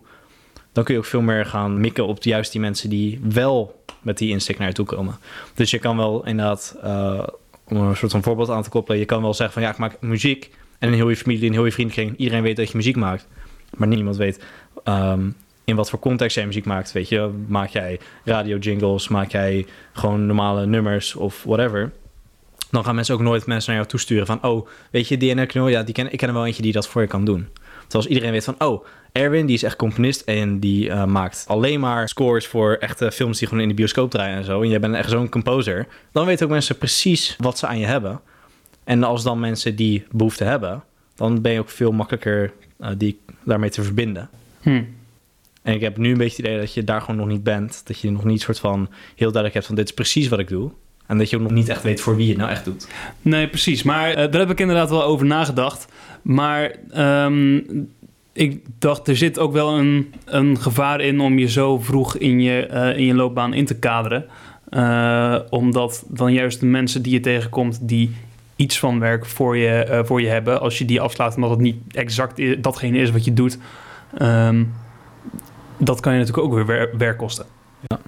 dan 0.72 0.84
kun 0.84 0.94
je 0.94 1.00
ook 1.00 1.06
veel 1.06 1.20
meer 1.20 1.46
gaan 1.46 1.80
mikken 1.80 2.06
op 2.06 2.22
juist 2.22 2.52
die 2.52 2.60
mensen 2.60 2.90
die 2.90 3.20
wel 3.22 3.84
met 4.00 4.18
die 4.18 4.30
insteek 4.30 4.58
naar 4.58 4.68
je 4.68 4.74
toe 4.74 4.86
komen. 4.86 5.16
Dus 5.54 5.70
je 5.70 5.78
kan 5.78 5.96
wel 5.96 6.26
inderdaad, 6.26 6.76
om 7.76 7.88
een 7.88 7.96
soort 7.96 8.12
van 8.12 8.22
voorbeeld 8.22 8.50
aan 8.50 8.62
te 8.62 8.68
koppelen, 8.68 8.98
je 8.98 9.04
kan 9.04 9.22
wel 9.22 9.34
zeggen 9.34 9.54
van 9.54 9.62
ja, 9.62 9.70
ik 9.70 9.78
maak 9.78 9.96
muziek 10.00 10.50
en 10.78 10.88
in 10.88 10.94
heel 10.94 11.08
je 11.08 11.16
familie, 11.16 11.44
in 11.44 11.52
heel 11.52 11.64
je 11.64 11.72
vriendenkring, 11.72 12.16
iedereen 12.16 12.42
weet 12.42 12.56
dat 12.56 12.70
je 12.70 12.76
muziek 12.76 12.96
maakt. 12.96 13.28
Maar 13.76 13.88
niemand 13.88 14.16
weet 14.16 14.44
um, 14.84 15.34
in 15.64 15.76
wat 15.76 15.90
voor 15.90 15.98
context 15.98 16.36
jij 16.36 16.46
muziek 16.46 16.64
maakt. 16.64 16.92
Weet 16.92 17.08
je, 17.08 17.30
maak 17.46 17.68
jij 17.68 18.00
radio 18.24 18.56
jingles, 18.56 19.08
maak 19.08 19.30
jij 19.30 19.66
gewoon 19.92 20.26
normale 20.26 20.66
nummers 20.66 21.14
of 21.14 21.42
whatever. 21.42 21.92
Dan 22.70 22.84
gaan 22.84 22.94
mensen 22.94 23.14
ook 23.14 23.20
nooit 23.20 23.46
mensen 23.46 23.70
naar 23.70 23.80
jou 23.80 23.90
toesturen 23.90 24.26
van, 24.26 24.42
oh, 24.42 24.68
weet 24.90 25.08
je, 25.08 25.16
die 25.16 25.34
en 25.34 25.68
ja, 25.70 25.82
die 25.82 25.94
ken, 25.94 26.12
ik 26.12 26.18
ken 26.18 26.28
er 26.28 26.34
wel 26.34 26.46
eentje 26.46 26.62
die 26.62 26.72
dat 26.72 26.88
voor 26.88 27.02
je 27.02 27.08
kan 27.08 27.24
doen. 27.24 27.48
Terwijl 27.86 28.10
iedereen 28.12 28.32
weet 28.32 28.44
van, 28.44 28.54
oh, 28.58 28.84
Erwin, 29.12 29.46
die 29.46 29.54
is 29.54 29.62
echt 29.62 29.76
componist 29.76 30.20
en 30.20 30.58
die 30.58 30.88
uh, 30.88 31.04
maakt 31.04 31.44
alleen 31.48 31.80
maar 31.80 32.08
scores 32.08 32.46
voor 32.46 32.74
echte 32.74 33.12
films 33.12 33.38
die 33.38 33.48
gewoon 33.48 33.62
in 33.62 33.68
de 33.68 33.74
bioscoop 33.74 34.10
draaien 34.10 34.36
en 34.36 34.44
zo. 34.44 34.62
En 34.62 34.68
jij 34.68 34.80
bent 34.80 34.94
echt 34.94 35.10
zo'n 35.10 35.28
composer. 35.28 35.86
Dan 36.12 36.26
weten 36.26 36.46
ook 36.46 36.52
mensen 36.52 36.78
precies 36.78 37.36
wat 37.38 37.58
ze 37.58 37.66
aan 37.66 37.78
je 37.78 37.86
hebben. 37.86 38.20
En 38.84 39.02
als 39.02 39.22
dan 39.22 39.40
mensen 39.40 39.76
die 39.76 40.04
behoefte 40.10 40.44
hebben, 40.44 40.82
dan 41.14 41.40
ben 41.40 41.52
je 41.52 41.58
ook 41.58 41.70
veel 41.70 41.92
makkelijker 41.92 42.52
uh, 42.80 42.88
die 42.96 43.18
daarmee 43.44 43.70
te 43.70 43.82
verbinden. 43.82 44.30
Hm. 44.60 44.82
En 45.62 45.74
ik 45.74 45.80
heb 45.80 45.96
nu 45.96 46.10
een 46.10 46.18
beetje 46.18 46.36
het 46.36 46.46
idee 46.46 46.60
dat 46.60 46.74
je 46.74 46.84
daar 46.84 47.00
gewoon 47.00 47.16
nog 47.16 47.28
niet 47.28 47.42
bent. 47.42 47.82
Dat 47.84 48.00
je 48.00 48.10
nog 48.10 48.24
niet 48.24 48.40
soort 48.40 48.58
van 48.58 48.88
heel 49.14 49.32
duidelijk 49.32 49.54
hebt 49.54 49.66
van 49.66 49.74
dit 49.74 49.84
is 49.84 49.94
precies 49.94 50.28
wat 50.28 50.38
ik 50.38 50.48
doe. 50.48 50.70
En 51.06 51.18
dat 51.18 51.30
je 51.30 51.36
ook 51.36 51.42
nog 51.42 51.52
niet 51.52 51.68
echt 51.68 51.82
weet 51.82 52.00
voor 52.00 52.16
wie 52.16 52.24
je 52.24 52.30
het 52.30 52.40
nou 52.40 52.50
echt 52.50 52.64
doet. 52.64 52.88
Nee, 53.22 53.48
precies. 53.48 53.82
Maar 53.82 54.08
uh, 54.10 54.14
daar 54.14 54.40
heb 54.40 54.50
ik 54.50 54.60
inderdaad 54.60 54.90
wel 54.90 55.04
over 55.04 55.26
nagedacht. 55.26 55.86
Maar 56.22 56.74
um, 57.24 57.88
ik 58.32 58.64
dacht, 58.78 59.08
er 59.08 59.16
zit 59.16 59.38
ook 59.38 59.52
wel 59.52 59.78
een, 59.78 60.14
een 60.24 60.60
gevaar 60.60 61.00
in 61.00 61.20
om 61.20 61.38
je 61.38 61.48
zo 61.48 61.78
vroeg 61.78 62.16
in 62.16 62.40
je, 62.40 62.68
uh, 62.70 62.98
in 62.98 63.04
je 63.04 63.14
loopbaan 63.14 63.54
in 63.54 63.64
te 63.64 63.78
kaderen. 63.78 64.26
Uh, 64.70 65.38
omdat 65.50 66.04
dan 66.08 66.32
juist 66.32 66.60
de 66.60 66.66
mensen 66.66 67.02
die 67.02 67.12
je 67.12 67.20
tegenkomt 67.20 67.88
die 67.88 68.16
iets 68.56 68.78
van 68.78 68.98
werk 68.98 69.26
voor 69.26 69.56
je, 69.56 69.86
uh, 69.88 70.00
voor 70.04 70.20
je 70.20 70.28
hebben, 70.28 70.60
als 70.60 70.78
je 70.78 70.84
die 70.84 71.00
afslaat 71.00 71.34
omdat 71.34 71.50
het 71.50 71.58
niet 71.58 71.76
exact 71.90 72.62
datgene 72.62 72.98
is 72.98 73.10
wat 73.10 73.24
je 73.24 73.32
doet, 73.32 73.58
um, 74.18 74.72
dat 75.76 76.00
kan 76.00 76.12
je 76.12 76.18
natuurlijk 76.18 76.46
ook 76.46 76.54
weer 76.54 76.66
wer 76.66 76.98
werk 76.98 77.18
kosten. 77.18 77.46
Ja. 77.86 77.98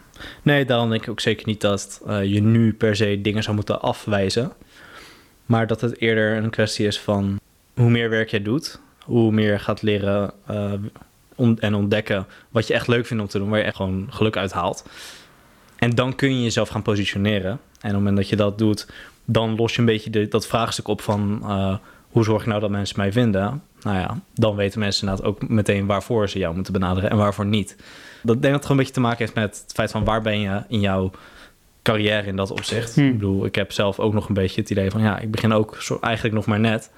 Nee, 0.42 0.64
daarom 0.64 0.90
denk 0.90 1.02
ik 1.02 1.10
ook 1.10 1.20
zeker 1.20 1.46
niet 1.46 1.60
dat 1.60 2.02
je 2.24 2.42
nu 2.42 2.72
per 2.72 2.96
se 2.96 3.20
dingen 3.20 3.42
zou 3.42 3.54
moeten 3.54 3.80
afwijzen. 3.80 4.52
Maar 5.46 5.66
dat 5.66 5.80
het 5.80 6.00
eerder 6.00 6.36
een 6.36 6.50
kwestie 6.50 6.86
is 6.86 7.00
van 7.00 7.40
hoe 7.74 7.90
meer 7.90 8.10
werk 8.10 8.30
jij 8.30 8.42
doet, 8.42 8.80
hoe 9.04 9.32
meer 9.32 9.52
je 9.52 9.58
gaat 9.58 9.82
leren 9.82 10.32
uh, 10.50 10.72
on 11.34 11.58
en 11.58 11.74
ontdekken 11.74 12.26
wat 12.50 12.66
je 12.66 12.74
echt 12.74 12.88
leuk 12.88 13.06
vindt 13.06 13.22
om 13.22 13.28
te 13.28 13.38
doen, 13.38 13.48
waar 13.48 13.58
je 13.58 13.64
echt 13.64 13.76
gewoon 13.76 14.06
geluk 14.10 14.36
uit 14.36 14.52
haalt. 14.52 14.84
En 15.76 15.90
dan 15.90 16.14
kun 16.14 16.36
je 16.36 16.42
jezelf 16.42 16.68
gaan 16.68 16.82
positioneren. 16.82 17.50
En 17.50 17.58
op 17.58 17.80
het 17.80 17.92
moment 17.92 18.16
dat 18.16 18.28
je 18.28 18.36
dat 18.36 18.58
doet, 18.58 18.88
dan 19.24 19.56
los 19.56 19.72
je 19.72 19.78
een 19.78 19.86
beetje 19.86 20.10
de, 20.10 20.28
dat 20.28 20.46
vraagstuk 20.46 20.88
op 20.88 21.00
van 21.00 21.40
uh, 21.42 21.76
hoe 22.08 22.24
zorg 22.24 22.42
ik 22.42 22.48
nou 22.48 22.60
dat 22.60 22.70
mensen 22.70 22.98
mij 22.98 23.12
vinden? 23.12 23.62
Nou 23.80 23.98
ja, 23.98 24.20
dan 24.34 24.56
weten 24.56 24.78
mensen 24.78 25.08
inderdaad 25.08 25.26
ook 25.26 25.48
meteen 25.48 25.86
waarvoor 25.86 26.28
ze 26.28 26.38
jou 26.38 26.54
moeten 26.54 26.72
benaderen 26.72 27.10
en 27.10 27.16
waarvoor 27.16 27.46
niet. 27.46 27.76
Dat 28.22 28.42
denk 28.42 28.42
dat 28.42 28.52
het 28.52 28.62
gewoon 28.62 28.70
een 28.70 28.76
beetje 28.76 28.92
te 28.92 29.00
maken 29.00 29.18
heeft 29.18 29.34
met 29.34 29.62
het 29.62 29.72
feit 29.72 29.90
van 29.90 30.04
waar 30.04 30.22
ben 30.22 30.40
je 30.40 30.62
in 30.68 30.80
jouw 30.80 31.10
carrière 31.82 32.26
in 32.26 32.36
dat 32.36 32.50
opzicht. 32.50 32.94
Hm. 32.94 33.00
Ik 33.00 33.12
bedoel, 33.12 33.44
ik 33.44 33.54
heb 33.54 33.72
zelf 33.72 33.98
ook 33.98 34.12
nog 34.12 34.28
een 34.28 34.34
beetje 34.34 34.60
het 34.60 34.70
idee 34.70 34.90
van 34.90 35.00
ja, 35.00 35.18
ik 35.18 35.30
begin 35.30 35.52
ook 35.52 35.76
zo, 35.82 35.98
eigenlijk 36.00 36.34
nog 36.34 36.46
maar 36.46 36.60
net. 36.60 36.90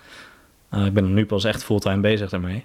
Uh, 0.77 0.87
ik 0.87 0.93
ben 0.93 1.15
nu 1.15 1.27
pas 1.27 1.45
echt 1.45 1.65
fulltime 1.65 2.01
bezig 2.01 2.31
daarmee. 2.31 2.65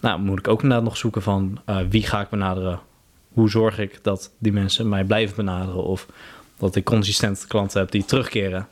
Nou, 0.00 0.20
moet 0.20 0.38
ik 0.38 0.48
ook 0.48 0.62
inderdaad 0.62 0.84
nog 0.84 0.96
zoeken 0.96 1.22
van 1.22 1.60
uh, 1.66 1.78
wie 1.88 2.02
ga 2.02 2.20
ik 2.20 2.28
benaderen? 2.28 2.80
Hoe 3.32 3.50
zorg 3.50 3.78
ik 3.78 3.98
dat 4.02 4.30
die 4.38 4.52
mensen 4.52 4.88
mij 4.88 5.04
blijven 5.04 5.36
benaderen? 5.36 5.84
Of 5.84 6.06
dat 6.58 6.76
ik 6.76 6.84
consistent 6.84 7.46
klanten 7.46 7.80
heb 7.80 7.90
die 7.90 8.04
terugkeren. 8.04 8.68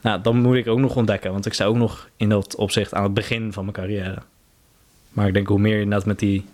Nou, 0.00 0.20
dan 0.20 0.36
moet 0.36 0.56
ik 0.56 0.66
ook 0.66 0.78
nog 0.78 0.96
ontdekken, 0.96 1.32
want 1.32 1.46
ik 1.46 1.52
sta 1.52 1.64
ook 1.64 1.76
nog 1.76 2.08
in 2.16 2.28
dat 2.28 2.54
opzicht 2.54 2.94
aan 2.94 3.02
het 3.02 3.14
begin 3.14 3.52
van 3.52 3.62
mijn 3.62 3.76
carrière. 3.76 4.22
Maar 5.10 5.26
ik 5.26 5.34
denk 5.34 5.46
hoe 5.46 5.58
meer 5.58 5.74
je 5.74 5.82
inderdaad 5.82 6.06
met 6.06 6.18
die 6.18 6.44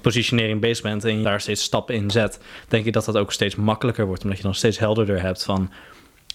positionering 0.00 0.60
bezig 0.60 0.82
bent 0.82 1.04
en 1.04 1.16
je 1.16 1.22
daar 1.22 1.40
steeds 1.40 1.62
stappen 1.62 1.94
in 1.94 2.10
zet, 2.10 2.40
denk 2.68 2.84
ik 2.84 2.92
dat 2.92 3.04
dat 3.04 3.16
ook 3.16 3.32
steeds 3.32 3.54
makkelijker 3.54 4.06
wordt, 4.06 4.22
omdat 4.22 4.38
je 4.38 4.44
dan 4.44 4.54
steeds 4.54 4.78
helderder 4.78 5.22
hebt 5.22 5.44
van 5.44 5.70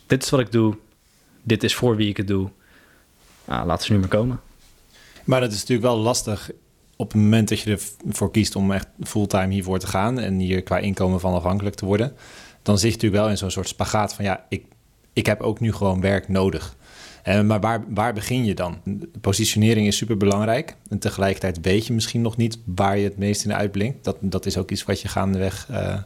dit 0.08 0.24
is 0.24 0.30
wat 0.30 0.40
ik 0.40 0.52
doe, 0.52 0.76
dit 1.44 1.64
is 1.64 1.76
voor 1.76 1.96
wie 1.96 2.10
ik 2.10 2.18
het 2.18 2.28
doe. 2.28 2.50
Nou, 3.48 3.68
laten 3.68 3.86
ze 3.86 3.92
nu 3.94 4.00
maar 4.00 4.08
komen. 4.08 4.40
Maar 5.24 5.40
dat 5.42 5.52
is 5.52 5.60
natuurlijk 5.60 5.88
wel 5.88 5.98
lastig 5.98 6.52
op 6.96 7.12
het 7.12 7.22
moment 7.22 7.50
dat 7.50 7.60
je 7.60 7.80
ervoor 8.08 8.32
kiest 8.32 8.56
om 8.56 8.72
echt 8.72 8.88
fulltime 9.04 9.54
hiervoor 9.54 9.80
te 9.80 9.88
gaan 9.88 10.20
en 10.20 10.40
hier 10.40 10.64
qua 10.64 10.78
inkomen 10.78 11.20
van 11.20 11.34
afhankelijk 11.34 11.76
te 11.76 11.86
worden, 11.86 12.16
dan 12.62 12.78
zit 12.78 12.90
je 12.90 12.96
natuurlijk 12.96 13.22
wel 13.22 13.32
in 13.32 13.38
zo'n 13.38 13.52
soort 13.52 13.68
spagaat 13.68 14.14
van 14.14 14.26
ja, 14.26 14.46
ik, 14.50 14.66
ik 15.14 15.26
heb 15.26 15.42
ook 15.42 15.60
nu 15.60 15.74
gewoon 15.74 16.02
werk 16.02 16.28
nodig. 16.28 16.76
Uh, 17.28 17.42
maar 17.42 17.60
waar, 17.60 17.84
waar 17.88 18.14
begin 18.14 18.46
je 18.46 18.56
dan? 18.56 18.82
Positionering 19.22 19.88
is 19.88 19.98
super 19.98 20.18
belangrijk. 20.18 20.76
En 20.90 21.00
tegelijkertijd 21.00 21.62
weet 21.62 21.88
je 21.88 21.94
misschien 21.94 22.22
nog 22.22 22.38
niet 22.38 22.60
waar 22.66 22.98
je 22.98 23.04
het 23.04 23.18
meest 23.18 23.46
in 23.46 23.54
uitblinkt. 23.54 24.04
Dat, 24.04 24.18
dat 24.20 24.46
is 24.46 24.58
ook 24.58 24.72
iets 24.72 24.84
wat 24.84 25.02
je 25.02 25.08
gaandeweg 25.08 25.68
uh, 25.72 25.98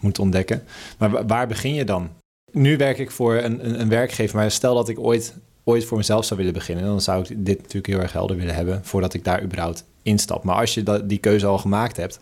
moet 0.00 0.18
ontdekken. 0.18 0.62
Maar 0.98 1.26
waar 1.26 1.46
begin 1.46 1.74
je 1.74 1.84
dan? 1.84 2.10
Nu 2.52 2.76
werk 2.76 2.98
ik 2.98 3.10
voor 3.10 3.34
een, 3.34 3.66
een, 3.66 3.80
een, 3.80 3.88
werkgever, 3.88 4.36
maar 4.36 4.50
stel 4.50 4.74
dat 4.74 4.88
ik 4.88 4.98
ooit, 4.98 5.34
ooit 5.68 5.84
voor 5.84 5.96
mezelf 5.96 6.24
zou 6.24 6.38
willen 6.38 6.54
beginnen, 6.54 6.84
dan 6.84 7.00
zou 7.00 7.22
ik 7.22 7.28
dit 7.28 7.56
natuurlijk 7.56 7.86
heel 7.86 8.00
erg 8.00 8.12
helder 8.12 8.36
willen 8.36 8.54
hebben 8.54 8.84
voordat 8.84 9.14
ik 9.14 9.24
daar 9.24 9.42
überhaupt 9.42 9.84
instap. 10.02 10.44
Maar 10.44 10.56
als 10.56 10.74
je 10.74 10.82
dat, 10.82 11.08
die 11.08 11.18
keuze 11.18 11.46
al 11.46 11.58
gemaakt 11.58 11.96
hebt, 11.96 12.20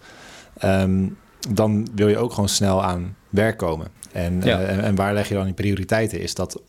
um, 0.65 1.19
dan 1.51 1.89
wil 1.95 2.09
je 2.09 2.19
ook 2.19 2.33
gewoon 2.33 2.49
snel 2.49 2.85
aan 2.85 3.17
werk 3.29 3.57
komen. 3.57 3.89
En, 4.13 4.43
ja. 4.43 4.61
uh, 4.61 4.71
en, 4.71 4.81
en 4.81 4.95
waar 4.95 5.15
leg 5.15 5.29
je 5.29 5.35
dan 5.35 5.45
die 5.45 5.55
prioriteiten? 5.55 6.21
Is 6.21 6.35
dat 6.35 6.61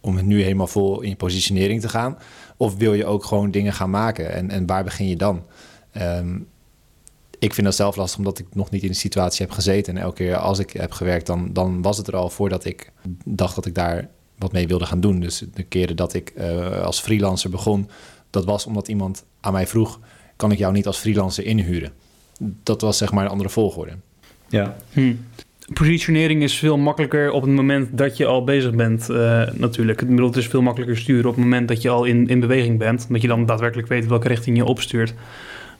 om 0.00 0.16
het 0.16 0.26
nu 0.26 0.42
helemaal 0.42 0.66
vol 0.66 1.00
in 1.00 1.08
je 1.08 1.16
positionering 1.16 1.80
te 1.80 1.88
gaan? 1.88 2.18
Of 2.56 2.76
wil 2.76 2.94
je 2.94 3.06
ook 3.06 3.24
gewoon 3.24 3.50
dingen 3.50 3.72
gaan 3.72 3.90
maken? 3.90 4.32
En, 4.32 4.50
en 4.50 4.66
waar 4.66 4.84
begin 4.84 5.08
je 5.08 5.16
dan? 5.16 5.42
Um, 5.96 6.46
ik 7.38 7.54
vind 7.54 7.66
dat 7.66 7.76
zelf 7.76 7.96
lastig 7.96 8.18
omdat 8.18 8.38
ik 8.38 8.46
nog 8.52 8.70
niet 8.70 8.82
in 8.82 8.88
de 8.88 8.94
situatie 8.94 9.46
heb 9.46 9.54
gezeten. 9.54 9.96
En 9.96 10.02
elke 10.02 10.16
keer 10.16 10.36
als 10.36 10.58
ik 10.58 10.70
heb 10.70 10.92
gewerkt, 10.92 11.26
dan, 11.26 11.52
dan 11.52 11.82
was 11.82 11.96
het 11.96 12.06
er 12.06 12.16
al 12.16 12.30
voordat 12.30 12.64
ik 12.64 12.92
dacht 13.24 13.54
dat 13.54 13.66
ik 13.66 13.74
daar 13.74 14.08
wat 14.44 14.52
mee 14.52 14.66
wilde 14.66 14.86
gaan 14.86 15.00
doen. 15.00 15.20
Dus 15.20 15.44
de 15.54 15.62
keren 15.62 15.96
dat 15.96 16.14
ik 16.14 16.32
uh, 16.36 16.80
als 16.82 17.00
freelancer 17.00 17.50
begon, 17.50 17.88
dat 18.30 18.44
was 18.44 18.66
omdat 18.66 18.88
iemand 18.88 19.24
aan 19.40 19.52
mij 19.52 19.66
vroeg: 19.66 20.00
kan 20.36 20.52
ik 20.52 20.58
jou 20.58 20.72
niet 20.72 20.86
als 20.86 20.98
freelancer 20.98 21.44
inhuren? 21.44 21.92
Dat 22.62 22.80
was 22.80 22.98
zeg 22.98 23.12
maar 23.12 23.24
een 23.24 23.30
andere 23.30 23.50
volgorde. 23.50 23.92
Ja. 24.48 24.76
Hm. 24.92 25.14
Positionering 25.72 26.42
is 26.42 26.58
veel 26.58 26.78
makkelijker 26.78 27.30
op 27.30 27.42
het 27.42 27.50
moment 27.50 27.98
dat 27.98 28.16
je 28.16 28.26
al 28.26 28.44
bezig 28.44 28.74
bent, 28.74 29.10
uh, 29.10 29.42
natuurlijk. 29.52 30.08
Bedoel, 30.08 30.26
het 30.26 30.36
is 30.36 30.46
veel 30.46 30.62
makkelijker 30.62 30.98
sturen 30.98 31.28
op 31.28 31.34
het 31.34 31.44
moment 31.44 31.68
dat 31.68 31.82
je 31.82 31.88
al 31.88 32.04
in, 32.04 32.28
in 32.28 32.40
beweging 32.40 32.78
bent. 32.78 33.04
Omdat 33.06 33.22
je 33.22 33.28
dan 33.28 33.46
daadwerkelijk 33.46 33.88
weet 33.88 34.06
welke 34.06 34.28
richting 34.28 34.56
je 34.56 34.64
opstuurt. 34.64 35.14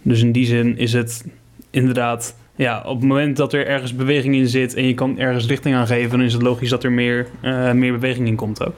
Dus 0.03 0.21
in 0.21 0.33
die 0.33 0.47
zin 0.47 0.79
is 0.79 0.93
het 0.93 1.25
inderdaad, 1.71 2.37
ja, 2.55 2.83
op 2.87 3.01
het 3.01 3.09
moment 3.09 3.37
dat 3.37 3.53
er 3.53 3.67
ergens 3.67 3.95
beweging 3.95 4.35
in 4.35 4.49
zit 4.49 4.75
en 4.75 4.85
je 4.85 4.95
kan 4.95 5.19
ergens 5.19 5.47
richting 5.47 5.75
aan 5.75 5.87
geven, 5.87 6.11
dan 6.11 6.27
is 6.27 6.33
het 6.33 6.43
logisch 6.43 6.69
dat 6.69 6.85
er 6.85 6.93
meer, 6.93 7.29
uh, 7.43 7.73
meer 7.73 7.93
beweging 7.93 8.27
in 8.27 8.37
komt 8.37 8.65
ook. 8.65 8.75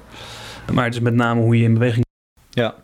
Maar 0.73 0.85
het 0.85 0.95
is 0.95 1.01
met 1.01 1.15
name 1.15 1.41
hoe 1.41 1.59
je 1.59 1.65
in 1.65 1.73
beweging. 1.73 2.05
Ja, 2.51 2.75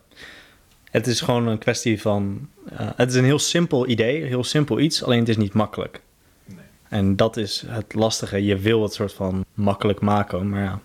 het 0.90 1.06
is 1.06 1.20
gewoon 1.20 1.46
een 1.46 1.58
kwestie 1.58 2.00
van. 2.00 2.48
Uh, 2.72 2.78
het 2.96 3.10
is 3.10 3.16
een 3.16 3.24
heel 3.24 3.38
simpel 3.38 3.88
idee, 3.88 4.24
heel 4.24 4.44
simpel 4.44 4.80
iets, 4.80 5.04
alleen 5.04 5.18
het 5.18 5.28
is 5.28 5.36
niet 5.36 5.52
makkelijk. 5.52 6.00
En 6.88 7.16
dat 7.16 7.36
is 7.36 7.64
het 7.66 7.94
lastige. 7.94 8.44
Je 8.44 8.56
wil 8.56 8.82
het 8.82 8.92
soort 8.92 9.12
van 9.12 9.44
makkelijk 9.54 10.00
maken, 10.00 10.48
maar 10.48 10.62
ja, 10.62 10.80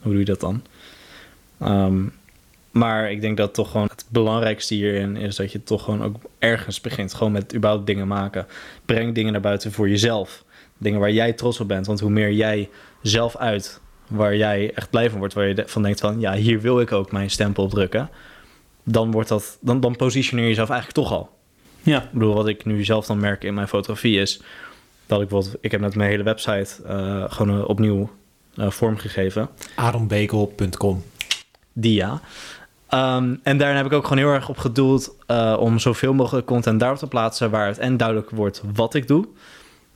hoe 0.00 0.10
doe 0.10 0.20
je 0.20 0.24
dat 0.24 0.40
dan? 0.40 0.62
Um, 1.62 2.12
maar 2.74 3.10
ik 3.10 3.20
denk 3.20 3.36
dat 3.36 3.54
toch 3.54 3.70
gewoon 3.70 3.86
het 3.90 4.04
belangrijkste 4.08 4.74
hierin 4.74 5.16
is 5.16 5.36
dat 5.36 5.52
je 5.52 5.62
toch 5.62 5.84
gewoon 5.84 6.02
ook 6.02 6.16
ergens 6.38 6.80
begint. 6.80 7.14
Gewoon 7.14 7.32
met 7.32 7.54
überhaupt 7.54 7.86
dingen 7.86 8.08
maken. 8.08 8.46
Breng 8.84 9.14
dingen 9.14 9.32
naar 9.32 9.40
buiten 9.40 9.72
voor 9.72 9.88
jezelf. 9.88 10.44
Dingen 10.78 11.00
waar 11.00 11.10
jij 11.10 11.32
trots 11.32 11.60
op 11.60 11.68
bent. 11.68 11.86
Want 11.86 12.00
hoe 12.00 12.10
meer 12.10 12.32
jij 12.32 12.68
zelf 13.02 13.36
uit 13.36 13.80
waar 14.08 14.36
jij 14.36 14.72
echt 14.74 14.90
blij 14.90 15.10
van 15.10 15.18
wordt, 15.18 15.34
waar 15.34 15.48
je 15.48 15.62
van 15.66 15.82
denkt 15.82 16.00
van 16.00 16.20
ja, 16.20 16.34
hier 16.34 16.60
wil 16.60 16.80
ik 16.80 16.92
ook 16.92 17.12
mijn 17.12 17.30
stempel 17.30 17.64
op 17.64 17.70
drukken, 17.70 18.10
dan, 18.82 19.10
wordt 19.10 19.28
dat, 19.28 19.58
dan, 19.60 19.80
dan 19.80 19.96
positioneer 19.96 20.44
je 20.44 20.50
jezelf 20.50 20.70
eigenlijk 20.70 21.00
toch 21.00 21.18
al. 21.18 21.30
Ja. 21.82 22.02
Ik 22.02 22.12
bedoel, 22.12 22.34
wat 22.34 22.48
ik 22.48 22.64
nu 22.64 22.84
zelf 22.84 23.06
dan 23.06 23.20
merk 23.20 23.44
in 23.44 23.54
mijn 23.54 23.68
fotografie 23.68 24.20
is 24.20 24.40
dat 25.06 25.20
ik 25.20 25.28
bijvoorbeeld, 25.28 25.64
ik 25.64 25.70
heb 25.70 25.80
net 25.80 25.94
mijn 25.94 26.10
hele 26.10 26.22
website 26.22 26.74
uh, 26.86 27.24
gewoon 27.28 27.58
uh, 27.58 27.68
opnieuw 27.68 28.10
uh, 28.56 28.70
vormgegeven. 28.70 29.48
Aronbekel.com 29.74 31.02
Die 31.72 31.94
ja. 31.94 32.20
Um, 32.94 33.40
en 33.42 33.58
daarin 33.58 33.76
heb 33.76 33.86
ik 33.86 33.92
ook 33.92 34.02
gewoon 34.02 34.18
heel 34.18 34.32
erg 34.32 34.48
op 34.48 34.58
gedoeld 34.58 35.16
uh, 35.26 35.56
om 35.58 35.78
zoveel 35.78 36.14
mogelijk 36.14 36.46
content 36.46 36.80
daarop 36.80 36.98
te 36.98 37.06
plaatsen 37.06 37.50
waar 37.50 37.66
het 37.66 37.78
en 37.78 37.96
duidelijk 37.96 38.30
wordt 38.30 38.62
wat 38.74 38.94
ik 38.94 39.08
doe. 39.08 39.26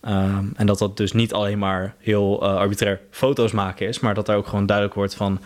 Um, 0.09 0.53
en 0.57 0.67
dat 0.67 0.79
dat 0.79 0.97
dus 0.97 1.13
niet 1.13 1.33
alleen 1.33 1.59
maar 1.59 1.95
heel 1.99 2.43
uh, 2.43 2.55
arbitrair 2.55 3.01
foto's 3.11 3.53
maken 3.53 3.89
is, 3.89 4.01
maar 4.01 4.15
dat 4.15 4.29
er 4.29 4.37
ook 4.37 4.47
gewoon 4.47 4.67
duidelijk 4.67 4.97
wordt 4.97 5.15
van 5.15 5.41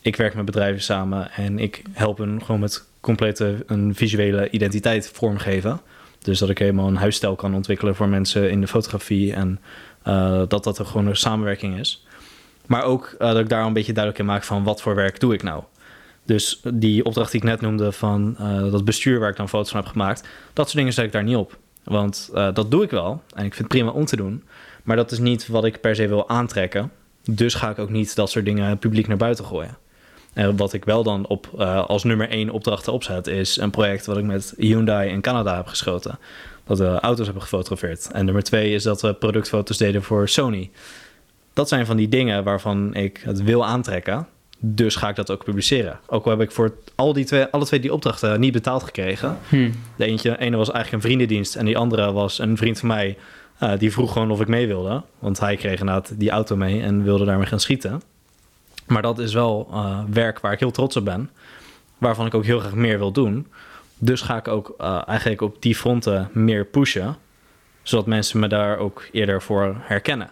ik 0.00 0.16
werk 0.16 0.34
met 0.34 0.44
bedrijven 0.44 0.82
samen 0.82 1.30
en 1.30 1.58
ik 1.58 1.82
help 1.92 2.18
hen 2.18 2.42
gewoon 2.44 2.60
met 2.60 2.84
complete 3.00 3.64
een 3.66 3.94
visuele 3.94 4.50
identiteit 4.50 5.10
vormgeven. 5.12 5.80
Dus 6.18 6.38
dat 6.38 6.50
ik 6.50 6.58
helemaal 6.58 6.88
een 6.88 6.96
huisstijl 6.96 7.36
kan 7.36 7.54
ontwikkelen 7.54 7.94
voor 7.94 8.08
mensen 8.08 8.50
in 8.50 8.60
de 8.60 8.66
fotografie 8.66 9.34
en 9.34 9.60
uh, 10.06 10.42
dat 10.48 10.64
dat 10.64 10.78
er 10.78 10.86
gewoon 10.86 11.06
een 11.06 11.16
samenwerking 11.16 11.78
is. 11.78 12.06
Maar 12.66 12.82
ook 12.82 13.14
dat 13.18 13.38
ik 13.38 13.48
daar 13.48 13.64
een 13.64 13.72
beetje 13.72 13.92
duidelijk 13.92 14.22
in 14.22 14.30
maak 14.30 14.44
van 14.44 14.64
wat 14.64 14.82
voor 14.82 14.94
werk 14.94 15.20
doe 15.20 15.34
ik 15.34 15.42
nou. 15.42 15.62
Dus 16.30 16.60
die 16.74 17.04
opdracht 17.04 17.30
die 17.32 17.40
ik 17.40 17.46
net 17.46 17.60
noemde 17.60 17.92
van 17.92 18.36
uh, 18.40 18.70
dat 18.70 18.84
bestuur 18.84 19.18
waar 19.18 19.30
ik 19.30 19.36
dan 19.36 19.48
foto's 19.48 19.70
van 19.70 19.80
heb 19.80 19.90
gemaakt, 19.90 20.28
dat 20.52 20.64
soort 20.64 20.76
dingen 20.76 20.92
zet 20.92 21.04
ik 21.04 21.12
daar 21.12 21.22
niet 21.22 21.36
op. 21.36 21.58
Want 21.84 22.30
uh, 22.34 22.54
dat 22.54 22.70
doe 22.70 22.82
ik 22.82 22.90
wel 22.90 23.22
en 23.34 23.44
ik 23.44 23.54
vind 23.54 23.58
het 23.58 23.68
prima 23.68 23.90
om 23.90 24.04
te 24.04 24.16
doen. 24.16 24.44
Maar 24.82 24.96
dat 24.96 25.10
is 25.10 25.18
niet 25.18 25.48
wat 25.48 25.64
ik 25.64 25.80
per 25.80 25.94
se 25.94 26.08
wil 26.08 26.28
aantrekken. 26.28 26.92
Dus 27.24 27.54
ga 27.54 27.70
ik 27.70 27.78
ook 27.78 27.90
niet 27.90 28.14
dat 28.16 28.30
soort 28.30 28.44
dingen 28.44 28.78
publiek 28.78 29.08
naar 29.08 29.16
buiten 29.16 29.44
gooien. 29.44 29.76
En 30.32 30.56
wat 30.56 30.72
ik 30.72 30.84
wel 30.84 31.02
dan 31.02 31.26
op, 31.26 31.50
uh, 31.58 31.84
als 31.84 32.04
nummer 32.04 32.28
één 32.28 32.50
opdrachten 32.50 32.92
opzet, 32.92 33.26
is 33.26 33.56
een 33.56 33.70
project 33.70 34.06
wat 34.06 34.16
ik 34.16 34.24
met 34.24 34.54
Hyundai 34.56 35.10
in 35.10 35.20
Canada 35.20 35.56
heb 35.56 35.66
geschoten. 35.66 36.18
Dat 36.64 36.78
we 36.78 37.00
auto's 37.00 37.24
hebben 37.24 37.42
gefotografeerd. 37.42 38.10
En 38.12 38.24
nummer 38.24 38.42
twee 38.42 38.74
is 38.74 38.82
dat 38.82 39.02
we 39.02 39.14
productfoto's 39.14 39.76
deden 39.76 40.02
voor 40.02 40.28
Sony. 40.28 40.70
Dat 41.52 41.68
zijn 41.68 41.86
van 41.86 41.96
die 41.96 42.08
dingen 42.08 42.44
waarvan 42.44 42.94
ik 42.94 43.20
het 43.24 43.42
wil 43.42 43.66
aantrekken. 43.66 44.26
Dus 44.62 44.96
ga 44.96 45.08
ik 45.08 45.16
dat 45.16 45.30
ook 45.30 45.44
publiceren. 45.44 46.00
Ook 46.06 46.24
al 46.24 46.30
heb 46.30 46.40
ik 46.40 46.50
voor 46.50 46.74
al 46.94 47.12
die 47.12 47.24
twee, 47.24 47.44
alle 47.44 47.64
twee 47.64 47.80
die 47.80 47.92
opdrachten 47.92 48.40
niet 48.40 48.52
betaald 48.52 48.82
gekregen. 48.82 49.38
Hm. 49.48 49.70
De 49.96 50.04
eentje, 50.04 50.38
ene 50.38 50.56
was 50.56 50.70
eigenlijk 50.70 51.02
een 51.02 51.10
vriendendienst. 51.10 51.56
En 51.56 51.64
die 51.64 51.78
andere 51.78 52.12
was 52.12 52.38
een 52.38 52.56
vriend 52.56 52.78
van 52.78 52.88
mij. 52.88 53.16
Uh, 53.62 53.72
die 53.78 53.92
vroeg 53.92 54.12
gewoon 54.12 54.30
of 54.30 54.40
ik 54.40 54.48
mee 54.48 54.66
wilde. 54.66 55.02
Want 55.18 55.40
hij 55.40 55.56
kreeg 55.56 55.80
inderdaad 55.80 56.12
die 56.18 56.30
auto 56.30 56.56
mee 56.56 56.82
en 56.82 57.02
wilde 57.02 57.24
daarmee 57.24 57.46
gaan 57.46 57.60
schieten. 57.60 58.02
Maar 58.86 59.02
dat 59.02 59.18
is 59.18 59.34
wel 59.34 59.68
uh, 59.70 59.98
werk 60.10 60.40
waar 60.40 60.52
ik 60.52 60.58
heel 60.58 60.70
trots 60.70 60.96
op 60.96 61.04
ben. 61.04 61.30
Waarvan 61.98 62.26
ik 62.26 62.34
ook 62.34 62.44
heel 62.44 62.58
graag 62.58 62.74
meer 62.74 62.98
wil 62.98 63.12
doen. 63.12 63.46
Dus 63.98 64.20
ga 64.20 64.36
ik 64.36 64.48
ook 64.48 64.74
uh, 64.80 65.02
eigenlijk 65.06 65.40
op 65.40 65.62
die 65.62 65.74
fronten 65.74 66.28
meer 66.32 66.64
pushen. 66.64 67.16
Zodat 67.82 68.06
mensen 68.06 68.40
me 68.40 68.48
daar 68.48 68.78
ook 68.78 69.08
eerder 69.12 69.42
voor 69.42 69.76
herkennen. 69.80 70.30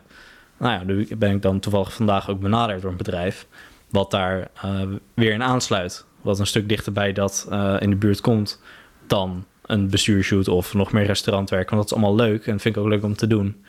Nou 0.56 0.72
ja, 0.72 0.82
nu 0.82 1.08
ben 1.16 1.34
ik 1.34 1.42
dan 1.42 1.60
toevallig 1.60 1.92
vandaag 1.92 2.30
ook 2.30 2.40
benaderd 2.40 2.82
door 2.82 2.90
een 2.90 2.96
bedrijf 2.96 3.46
wat 3.90 4.10
daar 4.10 4.48
uh, 4.64 4.82
weer 5.14 5.32
in 5.32 5.42
aansluit. 5.42 6.04
Wat 6.20 6.38
een 6.38 6.46
stuk 6.46 6.68
dichterbij 6.68 7.12
dat 7.12 7.46
uh, 7.50 7.76
in 7.78 7.90
de 7.90 7.96
buurt 7.96 8.20
komt 8.20 8.60
dan 9.06 9.44
een 9.62 9.90
bestuurshoot 9.90 10.48
of 10.48 10.74
nog 10.74 10.92
meer 10.92 11.06
restaurantwerk. 11.06 11.70
Want 11.70 11.82
dat 11.82 11.90
is 11.90 11.96
allemaal 11.96 12.26
leuk 12.26 12.46
en 12.46 12.60
vind 12.60 12.76
ik 12.76 12.82
ook 12.82 12.88
leuk 12.88 13.02
om 13.02 13.16
te 13.16 13.26
doen. 13.26 13.64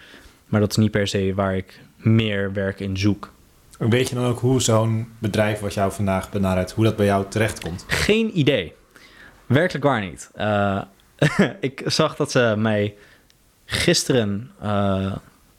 Maar 0.45 0.59
dat 0.59 0.69
is 0.69 0.77
niet 0.77 0.91
per 0.91 1.07
se 1.07 1.33
waar 1.35 1.55
ik 1.55 1.81
meer 1.95 2.53
werk 2.53 2.79
in 2.79 2.97
zoek. 2.97 3.31
Weet 3.77 4.09
je 4.09 4.15
dan 4.15 4.25
ook 4.25 4.39
hoe 4.39 4.61
zo'n 4.61 5.07
bedrijf 5.19 5.59
wat 5.59 5.73
jou 5.73 5.91
vandaag 5.91 6.31
benadert, 6.31 6.71
hoe 6.71 6.83
dat 6.83 6.95
bij 6.95 7.05
jou 7.05 7.25
terechtkomt? 7.29 7.85
Geen 7.88 8.38
idee. 8.38 8.73
Werkelijk 9.46 9.85
waar 9.85 10.01
niet. 10.01 10.31
Uh, 10.37 10.81
ik 11.59 11.81
zag 11.85 12.15
dat 12.15 12.31
ze 12.31 12.53
mij 12.57 12.96
gisteren 13.65 14.51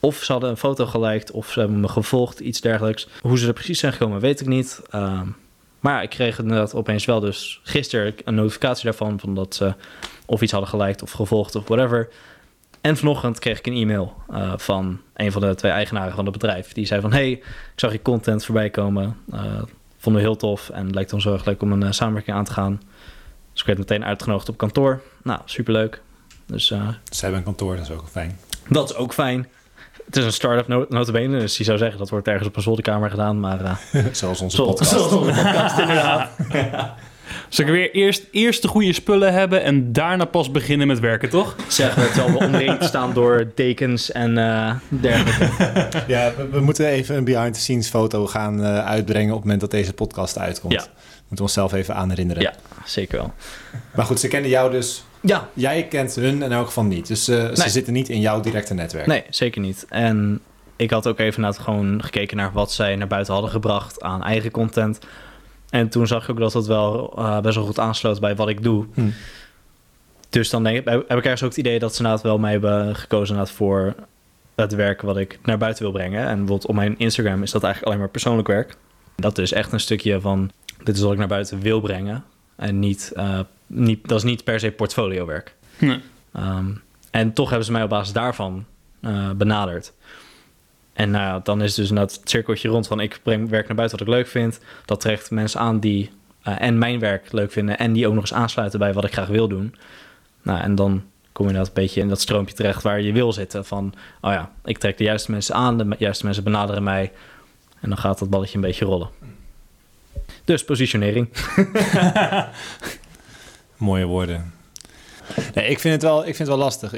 of 0.00 0.22
ze 0.22 0.32
hadden 0.32 0.50
een 0.50 0.56
foto 0.56 0.86
geliked 0.86 1.30
of 1.30 1.50
ze 1.50 1.60
hebben 1.60 1.80
me 1.80 1.88
gevolgd, 1.88 2.40
iets 2.40 2.60
dergelijks. 2.60 3.08
Hoe 3.20 3.38
ze 3.38 3.46
er 3.46 3.52
precies 3.52 3.78
zijn 3.78 3.92
gekomen, 3.92 4.20
weet 4.20 4.40
ik 4.40 4.46
niet. 4.46 4.82
Uh, 4.94 5.20
maar 5.80 5.94
ja, 5.94 6.02
ik 6.02 6.10
kreeg 6.10 6.38
inderdaad 6.38 6.74
opeens 6.74 7.04
wel 7.04 7.20
dus 7.20 7.60
gisteren 7.62 8.14
een 8.24 8.34
notificatie 8.34 8.84
daarvan... 8.84 9.20
Van 9.20 9.34
dat 9.34 9.54
ze 9.54 9.74
of 10.26 10.42
iets 10.42 10.52
hadden 10.52 10.70
geliked 10.70 11.02
of 11.02 11.12
gevolgd 11.12 11.54
of 11.54 11.68
whatever. 11.68 12.08
En 12.80 12.96
vanochtend 12.96 13.38
kreeg 13.38 13.58
ik 13.58 13.66
een 13.66 13.74
e-mail 13.74 14.14
uh, 14.30 14.52
van 14.56 15.00
een 15.14 15.32
van 15.32 15.40
de 15.40 15.54
twee 15.54 15.72
eigenaren 15.72 16.14
van 16.14 16.24
het 16.24 16.32
bedrijf. 16.32 16.72
Die 16.72 16.86
zei 16.86 17.00
van, 17.00 17.12
hey, 17.12 17.30
ik 17.30 17.42
zag 17.76 17.92
je 17.92 18.02
content 18.02 18.44
voorbij 18.44 18.70
komen. 18.70 19.16
Uh, 19.34 19.62
vonden 19.98 20.22
we 20.22 20.28
heel 20.28 20.36
tof 20.36 20.70
en 20.70 20.86
het 20.86 20.94
lijkt 20.94 21.12
ons 21.12 21.22
zo 21.22 21.32
erg 21.32 21.44
leuk 21.44 21.62
om 21.62 21.72
een 21.72 21.82
uh, 21.82 21.90
samenwerking 21.90 22.36
aan 22.36 22.44
te 22.44 22.52
gaan. 22.52 22.80
Dus 23.52 23.60
ik 23.60 23.66
werd 23.66 23.78
meteen 23.78 24.04
uitgenodigd 24.04 24.48
op 24.48 24.56
kantoor. 24.56 25.02
Nou, 25.22 25.40
superleuk. 25.44 26.02
Dus, 26.46 26.66
Ze 26.66 26.94
hebben 27.20 27.38
een 27.38 27.44
kantoor, 27.44 27.76
dat 27.76 27.84
is 27.84 27.90
ook 27.90 28.08
fijn. 28.08 28.38
Dat 28.68 28.90
is 28.90 28.96
ook 28.96 29.12
fijn. 29.12 29.48
Het 30.10 30.18
is 30.18 30.24
een 30.24 30.32
start-up 30.32 30.68
not 30.68 30.88
notabene, 30.88 31.38
dus 31.38 31.56
die 31.56 31.66
zou 31.66 31.78
zeggen 31.78 31.98
dat 31.98 32.10
wordt 32.10 32.28
ergens 32.28 32.48
op 32.48 32.56
een 32.56 32.62
zolderkamer 32.62 33.10
gedaan, 33.10 33.40
maar... 33.40 33.62
Uh, 33.92 34.04
zoals 34.12 34.40
onze 34.40 34.62
podcast. 34.62 34.90
Zoals 34.90 35.12
onze 35.12 35.42
podcast, 35.42 35.78
inderdaad. 35.78 36.30
ja. 36.52 36.96
Dus 37.48 37.58
ik 37.58 37.66
weer 37.66 37.90
eerst, 37.90 38.24
eerst 38.30 38.62
de 38.62 38.68
goede 38.68 38.92
spullen 38.92 39.32
hebben 39.32 39.62
en 39.62 39.92
daarna 39.92 40.24
pas 40.24 40.50
beginnen 40.50 40.86
met 40.86 41.00
werken, 41.00 41.28
toch? 41.28 41.56
Zeg, 41.68 41.94
het 41.94 42.14
zal 42.14 42.32
wel 42.32 42.48
omringd 42.48 42.84
staan 42.84 43.14
door 43.14 43.52
dekens 43.54 44.12
en 44.12 44.36
uh, 44.36 44.74
dergelijke. 44.88 45.88
ja, 46.12 46.32
we, 46.36 46.48
we, 46.48 46.60
moeten 46.60 46.86
even 46.86 47.16
een 47.16 47.24
behind-the-scenes 47.24 47.88
foto 47.88 48.26
gaan 48.26 48.60
uh, 48.60 48.86
uitbrengen 48.86 49.30
op 49.30 49.34
het 49.34 49.44
moment 49.44 49.60
dat 49.60 49.70
deze 49.70 49.92
podcast 49.92 50.38
uitkomt. 50.38 50.72
Ja. 50.72 50.82
We 50.82 51.26
moeten 51.26 51.44
onszelf 51.44 51.72
even 51.72 51.94
aanherinneren. 51.94 52.42
Ja, 52.42 52.54
zeker 52.84 53.18
wel. 53.18 53.32
Maar 53.94 54.04
goed, 54.04 54.20
ze 54.20 54.28
kennen 54.28 54.50
jou 54.50 54.70
dus 54.70 55.04
ja. 55.20 55.48
Jij 55.52 55.88
kent 55.88 56.14
hun 56.14 56.42
in 56.42 56.52
elk 56.52 56.66
geval 56.66 56.84
niet. 56.84 57.06
Dus 57.06 57.28
uh, 57.28 57.42
nee. 57.42 57.56
ze 57.56 57.68
zitten 57.68 57.92
niet 57.92 58.08
in 58.08 58.20
jouw 58.20 58.40
directe 58.40 58.74
netwerk. 58.74 59.06
Nee, 59.06 59.24
zeker 59.30 59.60
niet. 59.60 59.86
En 59.88 60.40
ik 60.76 60.90
had 60.90 61.06
ook 61.06 61.18
even 61.18 61.40
naar 61.40 61.54
gewoon 61.54 62.02
gekeken 62.02 62.36
naar 62.36 62.52
wat 62.52 62.72
zij 62.72 62.96
naar 62.96 63.06
buiten 63.06 63.32
hadden 63.32 63.50
gebracht 63.50 64.02
aan 64.02 64.22
eigen 64.22 64.50
content. 64.50 64.98
En 65.70 65.88
toen 65.88 66.06
zag 66.06 66.22
ik 66.22 66.30
ook 66.30 66.38
dat 66.38 66.52
dat 66.52 66.66
wel 66.66 67.14
uh, 67.18 67.40
best 67.40 67.54
wel 67.54 67.64
goed 67.64 67.78
aansloot 67.78 68.20
bij 68.20 68.36
wat 68.36 68.48
ik 68.48 68.62
doe. 68.62 68.86
Hm. 68.94 69.10
Dus 70.30 70.50
dan 70.50 70.64
denk 70.64 70.78
ik, 70.78 70.84
heb 70.84 71.18
ik 71.18 71.24
ergens 71.24 71.42
ook 71.42 71.48
het 71.48 71.58
idee 71.58 71.78
dat 71.78 71.90
ze 71.94 71.96
inderdaad 71.96 72.24
wel 72.24 72.38
mij 72.38 72.50
hebben 72.50 72.96
gekozen 72.96 73.46
voor 73.46 73.94
het 74.54 74.74
werk 74.74 75.02
wat 75.02 75.16
ik 75.16 75.38
naar 75.42 75.58
buiten 75.58 75.82
wil 75.82 75.92
brengen. 75.92 76.20
En 76.20 76.36
bijvoorbeeld 76.36 76.66
op 76.66 76.74
mijn 76.74 76.98
Instagram 76.98 77.42
is 77.42 77.50
dat 77.50 77.62
eigenlijk 77.62 77.92
alleen 77.92 78.04
maar 78.04 78.12
persoonlijk 78.12 78.48
werk. 78.48 78.76
Dat 79.16 79.38
is 79.38 79.52
echt 79.52 79.72
een 79.72 79.80
stukje 79.80 80.20
van, 80.20 80.50
dit 80.84 80.96
is 80.96 81.02
wat 81.02 81.12
ik 81.12 81.18
naar 81.18 81.28
buiten 81.28 81.60
wil 81.60 81.80
brengen. 81.80 82.24
En 82.56 82.78
niet, 82.78 83.12
uh, 83.16 83.40
niet 83.72 84.08
dat 84.08 84.18
is 84.18 84.24
niet 84.24 84.44
per 84.44 84.60
se 84.60 84.70
portfoliowerk. 84.70 85.54
Nee. 85.78 86.00
Um, 86.36 86.82
en 87.10 87.32
toch 87.32 87.48
hebben 87.48 87.66
ze 87.66 87.72
mij 87.72 87.82
op 87.82 87.88
basis 87.88 88.12
daarvan 88.12 88.64
uh, 89.00 89.30
benaderd. 89.30 89.92
En 90.92 91.10
nou 91.10 91.24
ja, 91.24 91.40
dan 91.42 91.62
is 91.62 91.74
dus 91.74 91.88
dat 91.88 92.20
cirkeltje 92.24 92.68
rond 92.68 92.86
van 92.86 93.00
ik 93.00 93.20
breng 93.22 93.48
werk 93.48 93.66
naar 93.66 93.76
buiten 93.76 93.98
wat 93.98 94.08
ik 94.08 94.14
leuk 94.14 94.26
vind. 94.26 94.60
Dat 94.84 95.00
trekt 95.00 95.30
mensen 95.30 95.60
aan 95.60 95.80
die 95.80 96.10
uh, 96.44 96.60
en 96.60 96.78
mijn 96.78 96.98
werk 96.98 97.32
leuk 97.32 97.52
vinden 97.52 97.78
en 97.78 97.92
die 97.92 98.06
ook 98.06 98.14
nog 98.14 98.22
eens 98.22 98.34
aansluiten 98.34 98.78
bij 98.78 98.92
wat 98.92 99.04
ik 99.04 99.12
graag 99.12 99.28
wil 99.28 99.48
doen. 99.48 99.74
Nou, 100.42 100.60
en 100.60 100.74
dan 100.74 101.02
kom 101.32 101.48
je 101.48 101.54
dat 101.54 101.66
een 101.66 101.72
beetje 101.74 102.00
in 102.00 102.08
dat 102.08 102.20
stroompje 102.20 102.54
terecht 102.54 102.82
waar 102.82 103.00
je 103.00 103.12
wil 103.12 103.32
zitten. 103.32 103.64
Van, 103.64 103.94
oh 104.20 104.32
ja, 104.32 104.50
ik 104.64 104.78
trek 104.78 104.98
de 104.98 105.04
juiste 105.04 105.30
mensen 105.30 105.54
aan, 105.54 105.78
de 105.78 105.94
juiste 105.98 106.24
mensen 106.24 106.44
benaderen 106.44 106.82
mij. 106.82 107.12
En 107.80 107.88
dan 107.88 107.98
gaat 107.98 108.18
dat 108.18 108.30
balletje 108.30 108.54
een 108.54 108.60
beetje 108.60 108.84
rollen. 108.84 109.08
Dus 110.44 110.64
positionering. 110.64 111.28
Mooie 113.80 114.04
woorden. 114.04 114.52
Ik, 115.54 115.78
vind 115.78 115.94
het 115.94 116.02
wel, 116.02 116.18
ik 116.18 116.24
vind 116.24 116.38
het 116.38 116.48
wel 116.48 116.56
lastig. 116.56 116.92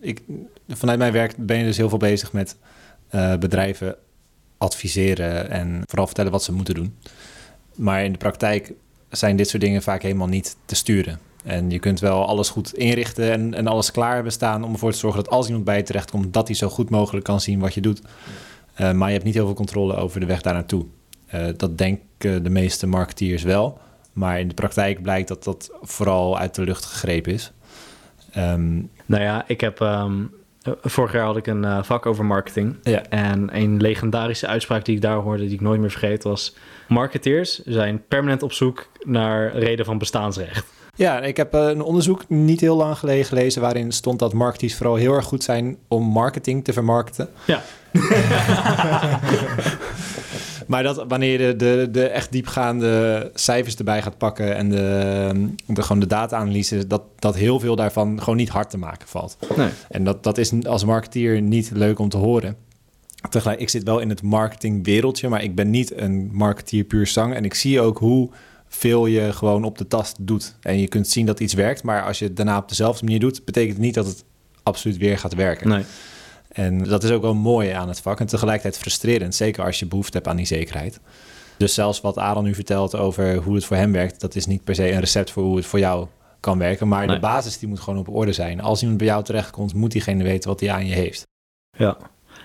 Ik, 0.00 0.22
vanuit 0.68 0.98
mijn 0.98 1.12
werk 1.12 1.34
ben 1.36 1.58
je 1.58 1.64
dus 1.64 1.76
heel 1.76 1.88
veel 1.88 1.98
bezig 1.98 2.32
met 2.32 2.56
uh, 3.14 3.36
bedrijven 3.36 3.96
adviseren 4.58 5.50
en 5.50 5.82
vooral 5.86 6.06
vertellen 6.06 6.32
wat 6.32 6.42
ze 6.42 6.52
moeten 6.52 6.74
doen. 6.74 6.96
Maar 7.74 8.04
in 8.04 8.12
de 8.12 8.18
praktijk 8.18 8.72
zijn 9.10 9.36
dit 9.36 9.48
soort 9.48 9.62
dingen 9.62 9.82
vaak 9.82 10.02
helemaal 10.02 10.26
niet 10.26 10.56
te 10.64 10.74
sturen. 10.74 11.18
En 11.44 11.70
je 11.70 11.78
kunt 11.78 12.00
wel 12.00 12.26
alles 12.26 12.50
goed 12.50 12.74
inrichten 12.74 13.32
en, 13.32 13.54
en 13.54 13.66
alles 13.66 13.90
klaar 13.90 14.14
hebben 14.14 14.32
staan 14.32 14.64
om 14.64 14.72
ervoor 14.72 14.92
te 14.92 14.98
zorgen 14.98 15.24
dat 15.24 15.32
als 15.32 15.46
iemand 15.46 15.64
bij 15.64 15.76
je 15.76 15.82
terechtkomt, 15.82 16.32
dat 16.32 16.46
hij 16.46 16.56
zo 16.56 16.68
goed 16.68 16.90
mogelijk 16.90 17.24
kan 17.24 17.40
zien 17.40 17.58
wat 17.58 17.74
je 17.74 17.80
doet. 17.80 18.00
Uh, 18.80 18.92
maar 18.92 19.06
je 19.06 19.12
hebt 19.12 19.24
niet 19.24 19.34
heel 19.34 19.46
veel 19.46 19.54
controle 19.54 19.94
over 19.94 20.20
de 20.20 20.26
weg 20.26 20.40
daar 20.40 20.54
naartoe. 20.54 20.86
Uh, 21.34 21.46
dat 21.56 21.78
denken 21.78 22.42
de 22.42 22.50
meeste 22.50 22.86
marketeers 22.86 23.42
wel. 23.42 23.78
Maar 24.18 24.40
in 24.40 24.48
de 24.48 24.54
praktijk 24.54 25.02
blijkt 25.02 25.28
dat 25.28 25.44
dat 25.44 25.70
vooral 25.82 26.38
uit 26.38 26.54
de 26.54 26.62
lucht 26.62 26.84
gegrepen 26.84 27.32
is. 27.32 27.52
Um, 28.36 28.90
nou 29.06 29.22
ja, 29.22 29.44
ik 29.46 29.60
heb. 29.60 29.80
Um, 29.80 30.30
vorig 30.82 31.12
jaar 31.12 31.24
had 31.24 31.36
ik 31.36 31.46
een 31.46 31.62
uh, 31.62 31.82
vak 31.82 32.06
over 32.06 32.24
marketing. 32.24 32.76
Ja. 32.82 33.02
En 33.08 33.56
een 33.56 33.80
legendarische 33.80 34.46
uitspraak 34.46 34.84
die 34.84 34.96
ik 34.96 35.02
daar 35.02 35.16
hoorde, 35.16 35.42
die 35.42 35.54
ik 35.54 35.60
nooit 35.60 35.80
meer 35.80 35.90
vergeet, 35.90 36.22
was: 36.22 36.56
Marketeers 36.88 37.64
zijn 37.64 38.02
permanent 38.08 38.42
op 38.42 38.52
zoek 38.52 38.88
naar 39.04 39.56
reden 39.56 39.84
van 39.84 39.98
bestaansrecht. 39.98 40.66
Ja, 40.94 41.20
ik 41.20 41.36
heb 41.36 41.54
eh, 41.54 41.66
een 41.66 41.82
onderzoek 41.82 42.28
niet 42.28 42.60
heel 42.60 42.76
lang 42.76 42.98
geleden 42.98 43.24
gelezen 43.24 43.62
waarin 43.62 43.92
stond 43.92 44.18
dat 44.18 44.32
marketeers 44.32 44.74
vooral 44.74 44.94
heel 44.94 45.14
erg 45.14 45.24
goed 45.24 45.42
zijn 45.42 45.76
om 45.88 46.02
marketing 46.02 46.64
te 46.64 46.72
vermarkten. 46.72 47.28
Ja. 47.44 47.62
maar 50.68 50.82
dat 50.82 51.04
wanneer 51.08 51.30
je 51.30 51.38
de, 51.38 51.56
de, 51.56 51.88
de 51.90 52.08
echt 52.08 52.32
diepgaande 52.32 53.30
cijfers 53.34 53.76
erbij 53.76 54.02
gaat 54.02 54.18
pakken 54.18 54.56
en 54.56 54.70
de, 54.70 55.50
de, 55.66 55.82
gewoon 55.82 56.00
de 56.00 56.06
data-analyse, 56.06 56.86
dat, 56.86 57.02
dat 57.18 57.36
heel 57.36 57.60
veel 57.60 57.76
daarvan 57.76 58.18
gewoon 58.18 58.36
niet 58.36 58.48
hard 58.48 58.70
te 58.70 58.78
maken 58.78 59.08
valt. 59.08 59.36
Nee. 59.56 59.68
En 59.88 60.04
dat, 60.04 60.22
dat 60.22 60.38
is 60.38 60.64
als 60.66 60.84
marketeer 60.84 61.42
niet 61.42 61.70
leuk 61.74 61.98
om 61.98 62.08
te 62.08 62.16
horen. 62.16 62.56
Tegelijk, 63.30 63.60
ik 63.60 63.68
zit 63.68 63.82
wel 63.82 63.98
in 63.98 64.08
het 64.08 64.22
marketingwereldje, 64.22 65.28
maar 65.28 65.42
ik 65.42 65.54
ben 65.54 65.70
niet 65.70 65.96
een 65.96 66.30
marketeer 66.32 66.84
puur 66.84 67.06
zang. 67.06 67.34
En 67.34 67.44
ik 67.44 67.54
zie 67.54 67.80
ook 67.80 67.98
hoe 67.98 68.30
veel 68.68 69.06
je 69.06 69.32
gewoon 69.32 69.64
op 69.64 69.78
de 69.78 69.86
tast 69.86 70.16
doet. 70.20 70.56
En 70.60 70.80
je 70.80 70.88
kunt 70.88 71.08
zien 71.08 71.26
dat 71.26 71.40
iets 71.40 71.54
werkt, 71.54 71.82
maar 71.82 72.02
als 72.02 72.18
je 72.18 72.24
het 72.24 72.36
daarna 72.36 72.58
op 72.58 72.68
dezelfde 72.68 73.04
manier 73.04 73.20
doet, 73.20 73.44
betekent 73.44 73.72
het 73.72 73.84
niet 73.84 73.94
dat 73.94 74.06
het 74.06 74.24
absoluut 74.62 74.96
weer 74.96 75.18
gaat 75.18 75.34
werken. 75.34 75.68
Nee. 75.68 75.84
En 76.48 76.84
dat 76.84 77.02
is 77.04 77.10
ook 77.10 77.22
wel 77.22 77.34
mooi 77.34 77.70
aan 77.70 77.88
het 77.88 78.00
vak 78.00 78.20
en 78.20 78.26
tegelijkertijd 78.26 78.78
frustrerend, 78.78 79.34
zeker 79.34 79.64
als 79.64 79.78
je 79.78 79.86
behoefte 79.86 80.16
hebt 80.16 80.28
aan 80.28 80.36
die 80.36 80.46
zekerheid. 80.46 81.00
Dus 81.56 81.74
zelfs 81.74 82.00
wat 82.00 82.18
Aaron 82.18 82.44
nu 82.44 82.54
vertelt 82.54 82.96
over 82.96 83.36
hoe 83.36 83.54
het 83.54 83.64
voor 83.64 83.76
hem 83.76 83.92
werkt, 83.92 84.20
dat 84.20 84.34
is 84.34 84.46
niet 84.46 84.64
per 84.64 84.74
se 84.74 84.90
een 84.92 85.00
recept 85.00 85.30
voor 85.30 85.42
hoe 85.42 85.56
het 85.56 85.66
voor 85.66 85.78
jou 85.78 86.06
kan 86.40 86.58
werken. 86.58 86.88
Maar 86.88 87.06
Nee. 87.06 87.14
de 87.14 87.20
basis 87.20 87.58
die 87.58 87.68
moet 87.68 87.80
gewoon 87.80 87.98
op 87.98 88.08
orde 88.08 88.32
zijn. 88.32 88.60
Als 88.60 88.80
iemand 88.80 88.98
bij 88.98 89.06
jou 89.08 89.24
terechtkomt, 89.24 89.74
moet 89.74 89.92
diegene 89.92 90.22
weten 90.22 90.48
wat 90.50 90.60
hij 90.60 90.70
aan 90.70 90.86
je 90.86 90.94
heeft. 90.94 91.26
Ja. 91.76 91.96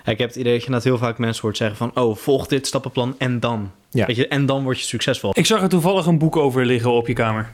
Ik 0.06 0.18
heb 0.18 0.28
het 0.28 0.36
idee 0.38 0.54
dat 0.54 0.64
je 0.64 0.70
net 0.70 0.84
heel 0.84 0.98
vaak 0.98 1.18
mensen 1.18 1.42
hoort 1.42 1.58
zeggen 1.58 1.78
van... 1.78 1.92
oh, 1.94 2.16
volg 2.16 2.48
dit 2.48 2.68
stappenplan 2.68 3.16
en 3.18 3.40
dan. 3.40 3.72
Ja. 3.90 4.06
Weet 4.06 4.16
je, 4.16 4.28
en 4.28 4.46
dan 4.46 4.64
word 4.64 4.80
je 4.80 4.86
succesvol. 4.86 5.32
Ik 5.34 5.46
zag 5.46 5.62
er 5.62 5.70
toevallig 5.70 6.06
een 6.06 6.18
boek 6.18 6.36
over 6.36 6.66
liggen 6.66 6.92
op 6.92 7.08
je 7.08 7.14
kamer. 7.14 7.50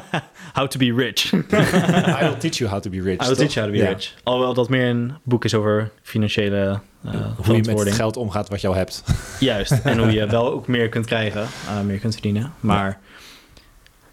How 0.54 0.66
to 0.68 0.78
be 0.78 0.94
rich. 0.94 1.32
I 2.20 2.24
will 2.24 2.36
teach 2.38 2.54
you 2.58 2.70
how 2.70 2.80
to 2.80 2.90
be 2.90 3.00
rich. 3.02 3.22
I 3.22 3.26
will 3.26 3.36
teach 3.36 3.52
you 3.54 3.66
how 3.66 3.66
to 3.66 3.70
be 3.70 3.76
Ja. 3.76 3.88
rich. 3.88 4.14
Alhoewel 4.22 4.54
dat 4.54 4.68
meer 4.68 4.88
een 4.88 5.12
boek 5.22 5.44
is 5.44 5.54
over 5.54 5.90
financiële 6.02 6.80
uh, 7.06 7.12
Hoe 7.36 7.56
je 7.56 7.62
met 7.62 7.78
het 7.78 7.92
geld 7.92 8.16
omgaat 8.16 8.48
wat 8.48 8.60
je 8.60 8.66
al 8.68 8.74
hebt. 8.74 9.04
Juist. 9.40 9.72
En 9.72 9.98
hoe 9.98 10.12
je 10.12 10.26
wel 10.36 10.52
ook 10.52 10.66
meer 10.66 10.88
kunt 10.88 11.06
krijgen. 11.06 11.42
eh, 11.42 11.80
meer 11.80 11.98
kunt 11.98 12.12
verdienen. 12.12 12.52
Maar... 12.60 12.98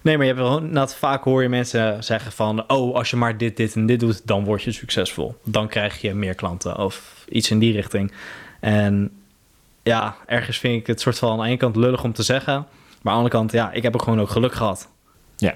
Nee, 0.06 0.18
maar 0.18 0.26
je 0.26 0.34
hebt 0.34 0.46
wel 0.48 0.58
inderdaad 0.58 0.96
vaak 0.96 1.24
hoor 1.24 1.42
je 1.42 1.50
mensen 1.50 2.04
zeggen 2.04 2.32
van... 2.32 2.70
oh, 2.72 2.96
als 2.96 3.10
je 3.10 3.16
maar 3.16 3.38
dit, 3.38 3.58
dit 3.58 3.76
en 3.76 3.86
dit 3.86 4.00
doet, 4.00 4.28
dan 4.28 4.44
word 4.44 4.64
je 4.64 4.72
succesvol. 4.72 5.36
Dan 5.44 5.68
krijg 5.68 6.02
je 6.02 6.14
meer 6.14 6.36
klanten 6.36 6.78
of 6.78 7.26
iets 7.30 7.52
in 7.52 7.60
die 7.60 7.74
richting. 7.74 8.12
En 8.60 9.12
ja, 9.84 10.16
ergens 10.26 10.58
vind 10.58 10.80
ik 10.80 10.88
het 10.88 11.02
soort 11.02 11.18
van 11.18 11.32
aan 11.32 11.38
de 11.38 11.46
ene 11.46 11.58
kant 11.58 11.76
lullig 11.76 12.04
om 12.04 12.14
te 12.14 12.24
zeggen... 12.24 12.54
maar 12.54 12.64
aan 12.64 12.68
de 13.02 13.10
andere 13.10 13.30
kant, 13.30 13.52
ja, 13.52 13.72
ik 13.72 13.84
heb 13.84 13.94
ook 13.94 14.02
gewoon 14.02 14.22
ook 14.22 14.30
geluk 14.30 14.54
gehad. 14.54 14.90
Ja. 15.36 15.56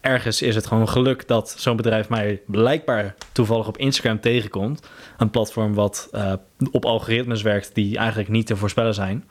Ergens 0.00 0.42
is 0.42 0.54
het 0.54 0.66
gewoon 0.66 0.88
geluk 0.88 1.28
dat 1.28 1.54
zo'n 1.58 1.76
bedrijf 1.76 2.08
mij 2.08 2.40
blijkbaar 2.46 3.14
toevallig 3.32 3.68
op 3.68 3.76
Instagram 3.76 4.20
tegenkomt. 4.20 4.88
Een 5.16 5.30
platform 5.30 5.74
wat 5.74 6.08
eh, 6.12 6.32
op 6.70 6.84
algoritmes 6.84 7.42
werkt 7.42 7.74
die 7.74 7.98
eigenlijk 7.98 8.28
niet 8.28 8.46
te 8.46 8.56
voorspellen 8.56 8.94
zijn. 8.94 9.24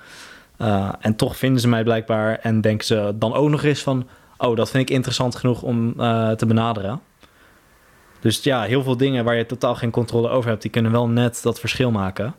Uh, 0.57 0.93
en 0.99 1.15
toch 1.15 1.37
vinden 1.37 1.61
ze 1.61 1.67
mij 1.67 1.83
blijkbaar 1.83 2.39
en 2.39 2.61
denken 2.61 2.85
ze 2.85 3.13
dan 3.15 3.33
ook 3.33 3.49
nog 3.49 3.63
eens 3.63 3.81
van... 3.81 4.07
oh, 4.43 4.55
dat 4.55 4.69
vind 4.69 4.89
ik 4.89 4.95
interessant 4.95 5.35
genoeg 5.35 5.61
om 5.61 5.93
uh, 5.97 6.31
te 6.31 6.45
benaderen. 6.45 7.01
Dus 8.19 8.43
ja, 8.43 8.61
heel 8.61 8.83
veel 8.83 8.97
dingen 8.97 9.23
waar 9.25 9.35
je 9.35 9.45
totaal 9.45 9.75
geen 9.75 9.91
controle 9.91 10.29
over 10.29 10.49
hebt... 10.49 10.61
die 10.61 10.71
kunnen 10.71 10.91
wel 10.91 11.07
net 11.07 11.39
dat 11.43 11.59
verschil 11.59 11.91
maken. 11.91 12.35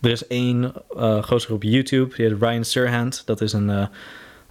Er 0.00 0.10
is 0.10 0.26
één 0.26 0.72
uh, 0.96 1.22
gozer 1.22 1.54
op 1.54 1.62
YouTube, 1.62 2.14
die 2.14 2.26
heet 2.26 2.42
Ryan 2.42 2.64
Serhant. 2.64 3.22
Dat 3.26 3.40
is 3.40 3.52
een 3.52 3.88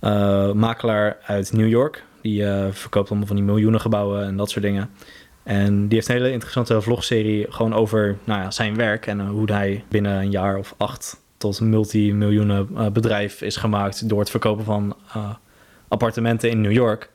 uh, 0.01 0.51
makelaar 0.51 1.17
uit 1.25 1.53
New 1.53 1.67
York. 1.67 2.03
Die 2.21 2.43
verkoopt 2.71 3.09
allemaal 3.09 3.27
van 3.27 3.35
die 3.35 3.45
miljoenen 3.45 3.81
gebouwen 3.81 4.25
en 4.25 4.37
dat 4.37 4.49
soort 4.49 4.63
dingen. 4.63 4.89
En 5.43 5.87
die 5.87 5.95
heeft 5.95 6.09
een 6.09 6.15
hele 6.15 6.31
interessante 6.31 6.81
vlogserie... 6.81 7.45
gewoon 7.49 7.73
over 7.73 8.17
nou 8.23 8.41
ja, 8.41 8.51
zijn 8.51 8.75
werk 8.75 9.07
en 9.07 9.27
hoe 9.27 9.51
hij 9.51 9.83
binnen 9.89 10.19
een 10.19 10.31
jaar 10.31 10.57
of 10.57 10.75
acht 10.77 11.21
tot 11.37 11.59
een 11.59 11.69
multimiljoenen 11.69 12.93
bedrijf 12.93 13.41
is 13.41 13.55
gemaakt 13.55 14.09
door 14.09 14.19
het 14.19 14.29
verkopen 14.29 14.65
van 14.65 14.95
appartementen 15.89 16.49
in 16.49 16.61
New 16.61 16.71
York. 16.71 17.09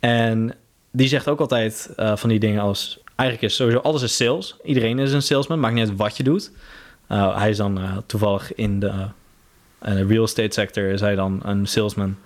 En 0.00 0.54
die 0.90 1.08
zegt 1.08 1.28
ook 1.28 1.40
altijd 1.40 1.90
uh, 1.96 2.16
van 2.16 2.28
die 2.28 2.38
dingen 2.38 2.60
als... 2.60 3.02
Eigenlijk 3.16 3.50
is 3.50 3.56
sowieso 3.56 3.78
alles 3.78 4.02
is 4.02 4.16
sales. 4.16 4.56
Iedereen 4.64 4.98
is 4.98 5.12
een 5.12 5.22
salesman, 5.22 5.60
maakt 5.60 5.74
niet 5.74 5.88
uit 5.88 5.98
wat 5.98 6.16
je 6.16 6.22
doet. 6.22 6.50
Uh, 7.08 7.38
hij 7.38 7.50
is 7.50 7.56
dan 7.56 7.78
uh, 7.78 7.96
toevallig 8.06 8.54
in 8.54 8.80
de 8.80 9.06
real 9.80 10.24
estate 10.24 10.52
sector 10.52 10.84
is 10.84 11.00
hij 11.00 11.14
dan 11.14 11.40
een 11.44 11.66
salesman. 11.66 12.16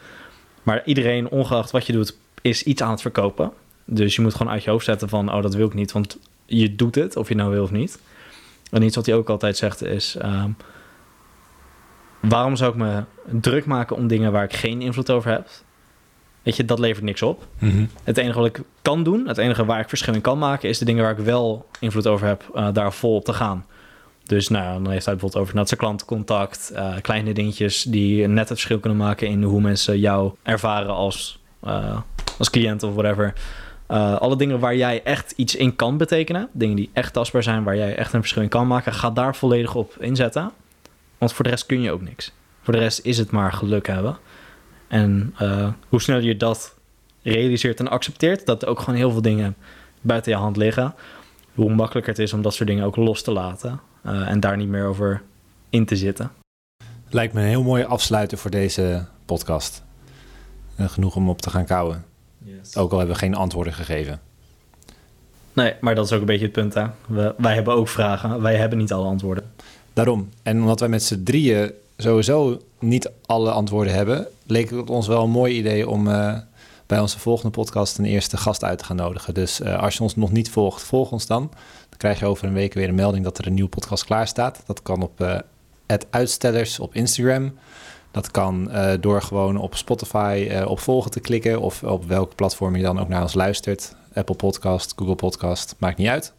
Maar 0.63 0.83
iedereen, 0.85 1.29
ongeacht 1.29 1.71
wat 1.71 1.87
je 1.87 1.93
doet, 1.93 2.17
is 2.43 2.63
iets 2.63 2.83
aan 2.83 2.91
het 2.91 3.01
verkopen. 3.01 3.53
Dus 3.85 4.17
je 4.17 4.23
moet 4.23 4.35
gewoon 4.35 4.53
uit 4.53 4.65
je 4.65 4.71
hoofd 4.71 4.85
zetten 4.85 5.09
van... 5.09 5.33
oh, 5.33 5.43
dat 5.43 5.55
wil 5.55 5.67
ik 5.67 5.75
niet, 5.75 5.93
want 5.93 6.19
je 6.47 6.77
doet 6.77 6.95
het, 6.95 7.17
of 7.17 7.29
je 7.29 7.35
nou 7.35 7.51
wil 7.51 7.63
of 7.63 7.71
niet. 7.71 8.01
En 8.71 8.83
iets 8.83 8.97
wat 8.97 9.07
hij 9.07 9.15
ook 9.15 9.29
altijd 9.29 9.57
zegt 9.57 9.83
is... 9.83 10.17
Um, 10.23 10.57
waarom 12.21 12.57
zou 12.57 12.71
ik 12.71 12.77
me 12.77 13.03
druk 13.41 13.67
maken 13.67 13.97
om 13.97 14.07
dingen 14.07 14.33
waar 14.33 14.45
ik 14.45 14.55
geen 14.55 14.83
invloed 14.83 15.11
over 15.11 15.31
heb? 15.31 15.49
Weet 16.43 16.57
je, 16.57 16.65
dat 16.65 16.79
levert 16.79 17.05
niks 17.05 17.23
op. 17.23 17.47
Mm 17.59 17.71
-hmm. 17.71 17.89
Het 18.05 18.17
enige 18.17 18.39
wat 18.39 18.47
ik 18.47 18.63
kan 18.83 19.03
doen, 19.03 19.29
het 19.29 19.39
enige 19.39 19.65
waar 19.65 19.81
ik 19.81 19.89
verschil 19.89 20.15
in 20.15 20.21
kan 20.21 20.39
maken, 20.39 20.69
is 20.69 20.79
de 20.79 20.85
dingen 20.85 21.03
waar 21.03 21.19
ik 21.19 21.25
wel 21.25 21.67
invloed 21.81 22.07
over 22.07 22.27
heb, 22.27 22.51
uh, 22.55 22.69
daar 22.73 22.93
vol 22.93 23.15
op 23.15 23.25
te 23.25 23.33
gaan. 23.33 23.67
Dus 24.27 24.49
nou, 24.49 24.83
dan 24.83 24.93
heeft 24.93 25.05
hij 25.05 25.15
bijvoorbeeld 25.15 25.43
over 25.43 25.55
naar 25.55 25.69
zijn 25.69 25.81
klantencontact, 25.81 26.71
uh, 26.75 26.95
kleine 27.01 27.33
dingetjes 27.33 27.83
die 27.83 28.27
net 28.27 28.39
het 28.39 28.49
verschil 28.49 28.79
kunnen 28.79 28.99
maken 28.99 29.29
in 29.29 29.43
hoe 29.43 29.61
mensen 29.61 29.99
jou 29.99 30.33
ervaren 30.43 30.95
als, 30.95 31.39
uh, 31.65 31.99
als 32.39 32.51
cliënt 32.51 32.83
of 32.83 32.95
whatever. 32.95 33.33
Alle 34.19 34.37
dingen 34.37 34.59
waar 34.59 34.77
jij 34.77 35.03
echt 35.03 35.33
iets 35.37 35.57
in 35.57 35.77
kan 35.77 35.97
betekenen, 35.97 36.49
dingen 36.53 36.77
die 36.77 36.91
echt 36.93 37.13
tastbaar 37.13 37.43
zijn, 37.43 37.65
waar 37.65 37.77
jij 37.77 37.97
echt 37.97 38.13
een 38.13 38.21
verschil 38.21 38.43
in 38.43 38.49
kan 38.49 38.67
maken, 38.67 38.93
ga 38.93 39.11
daar 39.11 39.37
volledig 39.37 39.75
op 39.75 39.97
inzetten. 40.01 40.53
Want 41.19 41.33
voor 41.33 41.45
de 41.45 41.51
rest 41.51 41.67
kun 41.67 41.81
je 41.81 41.93
ook 41.93 42.03
niks. 42.03 42.33
Voor 42.63 42.73
de 42.73 42.79
rest 42.79 43.01
is 43.03 43.19
het 43.19 43.31
maar 43.31 43.53
geluk 43.53 43.87
hebben. 43.87 44.19
En 44.89 45.35
uh, 45.43 45.73
hoe 45.89 46.01
sneller 46.01 46.23
je 46.23 46.37
dat 46.37 46.75
realiseert 47.23 47.81
en 47.81 47.89
accepteert, 47.89 48.47
dat 48.47 48.67
ook 48.67 48.79
gewoon 48.79 48.95
heel 48.95 49.11
veel 49.11 49.23
dingen 49.23 49.57
buiten 50.01 50.33
je 50.33 50.39
hand 50.39 50.57
liggen, 50.57 50.95
hoe 51.55 51.75
makkelijker 51.75 52.13
het 52.13 52.23
is 52.23 52.33
om 52.33 52.43
dat 52.43 52.55
soort 52.55 52.69
dingen 52.69 52.85
ook 52.85 52.97
los 52.97 53.23
te 53.23 53.33
laten 53.33 53.81
uh, 54.07 54.29
en 54.29 54.41
daar 54.41 54.57
niet 54.57 54.69
meer 54.69 54.87
over 54.87 55.23
in 55.71 55.87
te 55.87 55.97
zitten. 55.97 56.31
Lijkt 57.11 57.35
me 57.35 57.41
een 57.41 57.47
heel 57.47 57.63
mooi 57.63 57.85
afsluiten 57.85 58.39
voor 58.39 58.51
deze 58.51 59.07
podcast. 59.25 59.83
En 60.77 60.91
genoeg 60.91 61.17
om 61.17 61.29
op 61.29 61.41
te 61.41 61.51
gaan 61.51 61.65
kouwen. 61.65 62.05
Yes. 62.39 62.77
Ook 62.77 62.93
al 62.93 62.99
hebben 62.99 63.17
we 63.17 63.23
geen 63.23 63.35
antwoorden 63.35 63.73
gegeven. 63.73 64.21
Nee, 65.53 65.75
maar 65.81 65.95
dat 65.95 66.05
is 66.05 66.13
ook 66.13 66.21
een 66.21 66.27
beetje 66.27 66.45
het 66.45 66.53
punt. 66.53 66.75
Hè? 66.75 66.87
We, 67.07 67.35
wij 67.39 67.55
hebben 67.55 67.75
ook 67.75 67.89
vragen. 67.89 68.43
Wij 68.43 68.57
hebben 68.57 68.79
niet 68.79 68.93
alle 68.93 69.07
antwoorden. 69.07 69.53
Daarom. 69.99 70.29
En 70.43 70.61
omdat 70.61 70.81
wij 70.81 70.89
met 70.89 71.03
z'n 71.03 71.23
drieën 71.23 71.73
sowieso 71.97 72.61
niet 72.79 73.11
alle 73.27 73.51
antwoorden 73.51 73.93
hebben, 73.93 74.27
leek 74.47 74.71
het 74.71 74.91
ons 74.91 75.07
wel 75.07 75.25
een 75.25 75.31
mooi 75.31 75.57
idee 75.57 75.89
om 75.89 76.07
uh, 76.07 76.37
bij 76.87 77.01
onze 77.01 77.19
volgende 77.19 77.51
podcast 77.51 77.99
een 77.99 78.05
eerste 78.05 78.37
gast 78.37 78.65
uit 78.65 78.79
te 78.79 78.85
gaan 78.85 78.97
nodigen. 78.97 79.35
Dus 79.35 79.61
uh, 79.61 79.83
als 79.83 79.95
je 79.95 80.03
ons 80.03 80.17
nog 80.17 80.33
niet 80.33 80.51
volgt, 80.51 80.83
volg 80.83 81.13
ons 81.13 81.27
dan. 81.27 81.51
Dan 81.89 81.99
krijg 81.99 82.19
je 82.19 82.27
over 82.27 82.47
een 82.47 82.53
week 82.53 82.75
weer 82.75 82.89
een 82.89 82.95
melding 82.95 83.25
dat 83.25 83.39
er 83.39 83.47
een 83.47 83.55
nieuwe 83.55 83.71
podcast 83.71 84.05
klaar 84.05 84.27
staat. 84.27 84.63
Dat 84.67 84.83
kan 84.83 85.03
op 85.03 85.21
uh, 85.21 85.39
uitstellers 86.11 86.81
op 86.81 86.95
Instagram. 86.95 87.55
Dat 88.11 88.31
kan 88.31 88.71
door 89.01 89.23
gewoon 89.23 89.57
op 89.57 89.77
Spotify 89.77 90.63
op 90.67 90.81
volgen 90.81 91.11
te 91.11 91.21
klikken 91.21 91.61
of 91.61 91.83
op 91.83 92.05
welk 92.05 92.35
platform 92.35 92.77
je 92.77 92.83
dan 92.83 93.01
ook 93.01 93.09
naar 93.09 93.23
ons 93.23 93.35
luistert. 93.35 93.95
Apple 94.15 94.35
Podcast, 94.35 94.93
Google 94.97 95.15
Podcast, 95.15 95.75
maakt 95.79 95.99
niet 95.99 96.09
uit. 96.09 96.33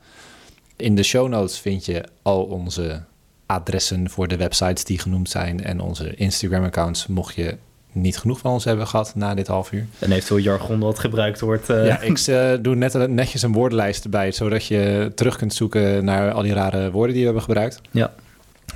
In 0.75 0.95
de 0.95 1.03
show 1.03 1.27
notes 1.27 1.59
vind 1.59 1.85
je 1.85 2.03
al 2.21 2.43
onze 2.43 3.07
adressen 3.49 4.09
voor 4.09 4.27
de 4.27 4.37
websites 4.37 4.83
die 4.83 4.99
genoemd 4.99 5.29
zijn 5.29 5.63
en 5.63 5.79
onze 5.79 6.15
Instagram-accounts, 6.15 7.07
mocht 7.07 7.35
je 7.35 7.57
niet 7.91 8.17
genoeg 8.17 8.39
van 8.39 8.51
ons 8.51 8.63
hebben 8.63 8.87
gehad 8.87 9.11
na 9.15 9.33
dit 9.33 9.47
half 9.47 9.71
uur. 9.71 9.85
En 9.99 10.11
eventueel 10.11 10.39
jargon 10.39 10.79
dat 10.79 10.99
gebruikt 10.99 11.39
wordt. 11.39 11.69
Uh... 11.69 11.85
Ja, 11.85 11.99
ik 11.99 12.27
uh, 12.27 12.51
doe 12.61 12.75
net, 12.75 13.09
netjes 13.09 13.41
een 13.41 13.51
woordenlijst 13.51 14.03
erbij, 14.03 14.31
zodat 14.31 14.65
je 14.65 15.11
terug 15.15 15.37
kunt 15.37 15.53
zoeken 15.53 16.05
naar 16.05 16.31
al 16.31 16.41
die 16.41 16.53
rare 16.53 16.91
woorden 16.91 17.13
die 17.13 17.19
we 17.19 17.25
hebben 17.25 17.43
gebruikt. 17.43 17.81
Ja. 17.91 18.13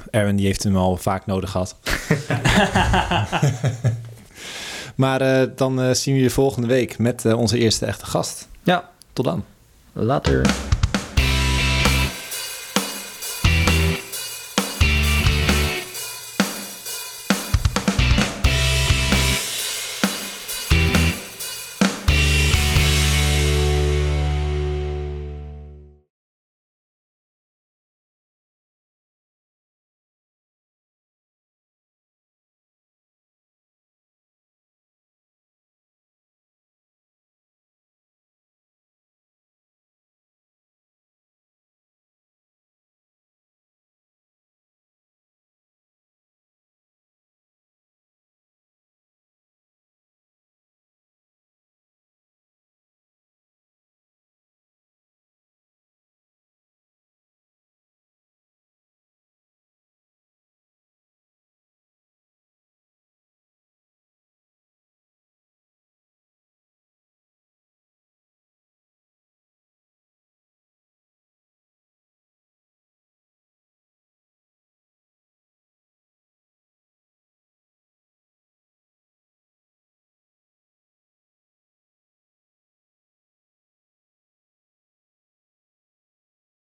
Erwin 0.10 0.36
die 0.36 0.46
heeft 0.46 0.64
hem 0.64 0.78
al 0.78 0.98
vaak 0.98 1.26
nodig 1.26 1.52
gehad. 1.52 1.76
maar 4.96 5.22
uh, 5.22 5.42
dan 5.56 5.96
zien 5.96 6.16
we 6.16 6.22
je 6.22 6.30
volgende 6.30 6.68
week 6.68 6.98
met 6.98 7.34
onze 7.34 7.58
eerste 7.58 7.86
echte 7.86 8.06
gast. 8.06 8.48
Ja. 8.64 8.90
Tot 9.14 9.26
dan. 9.26 9.44
Later. 9.94 10.73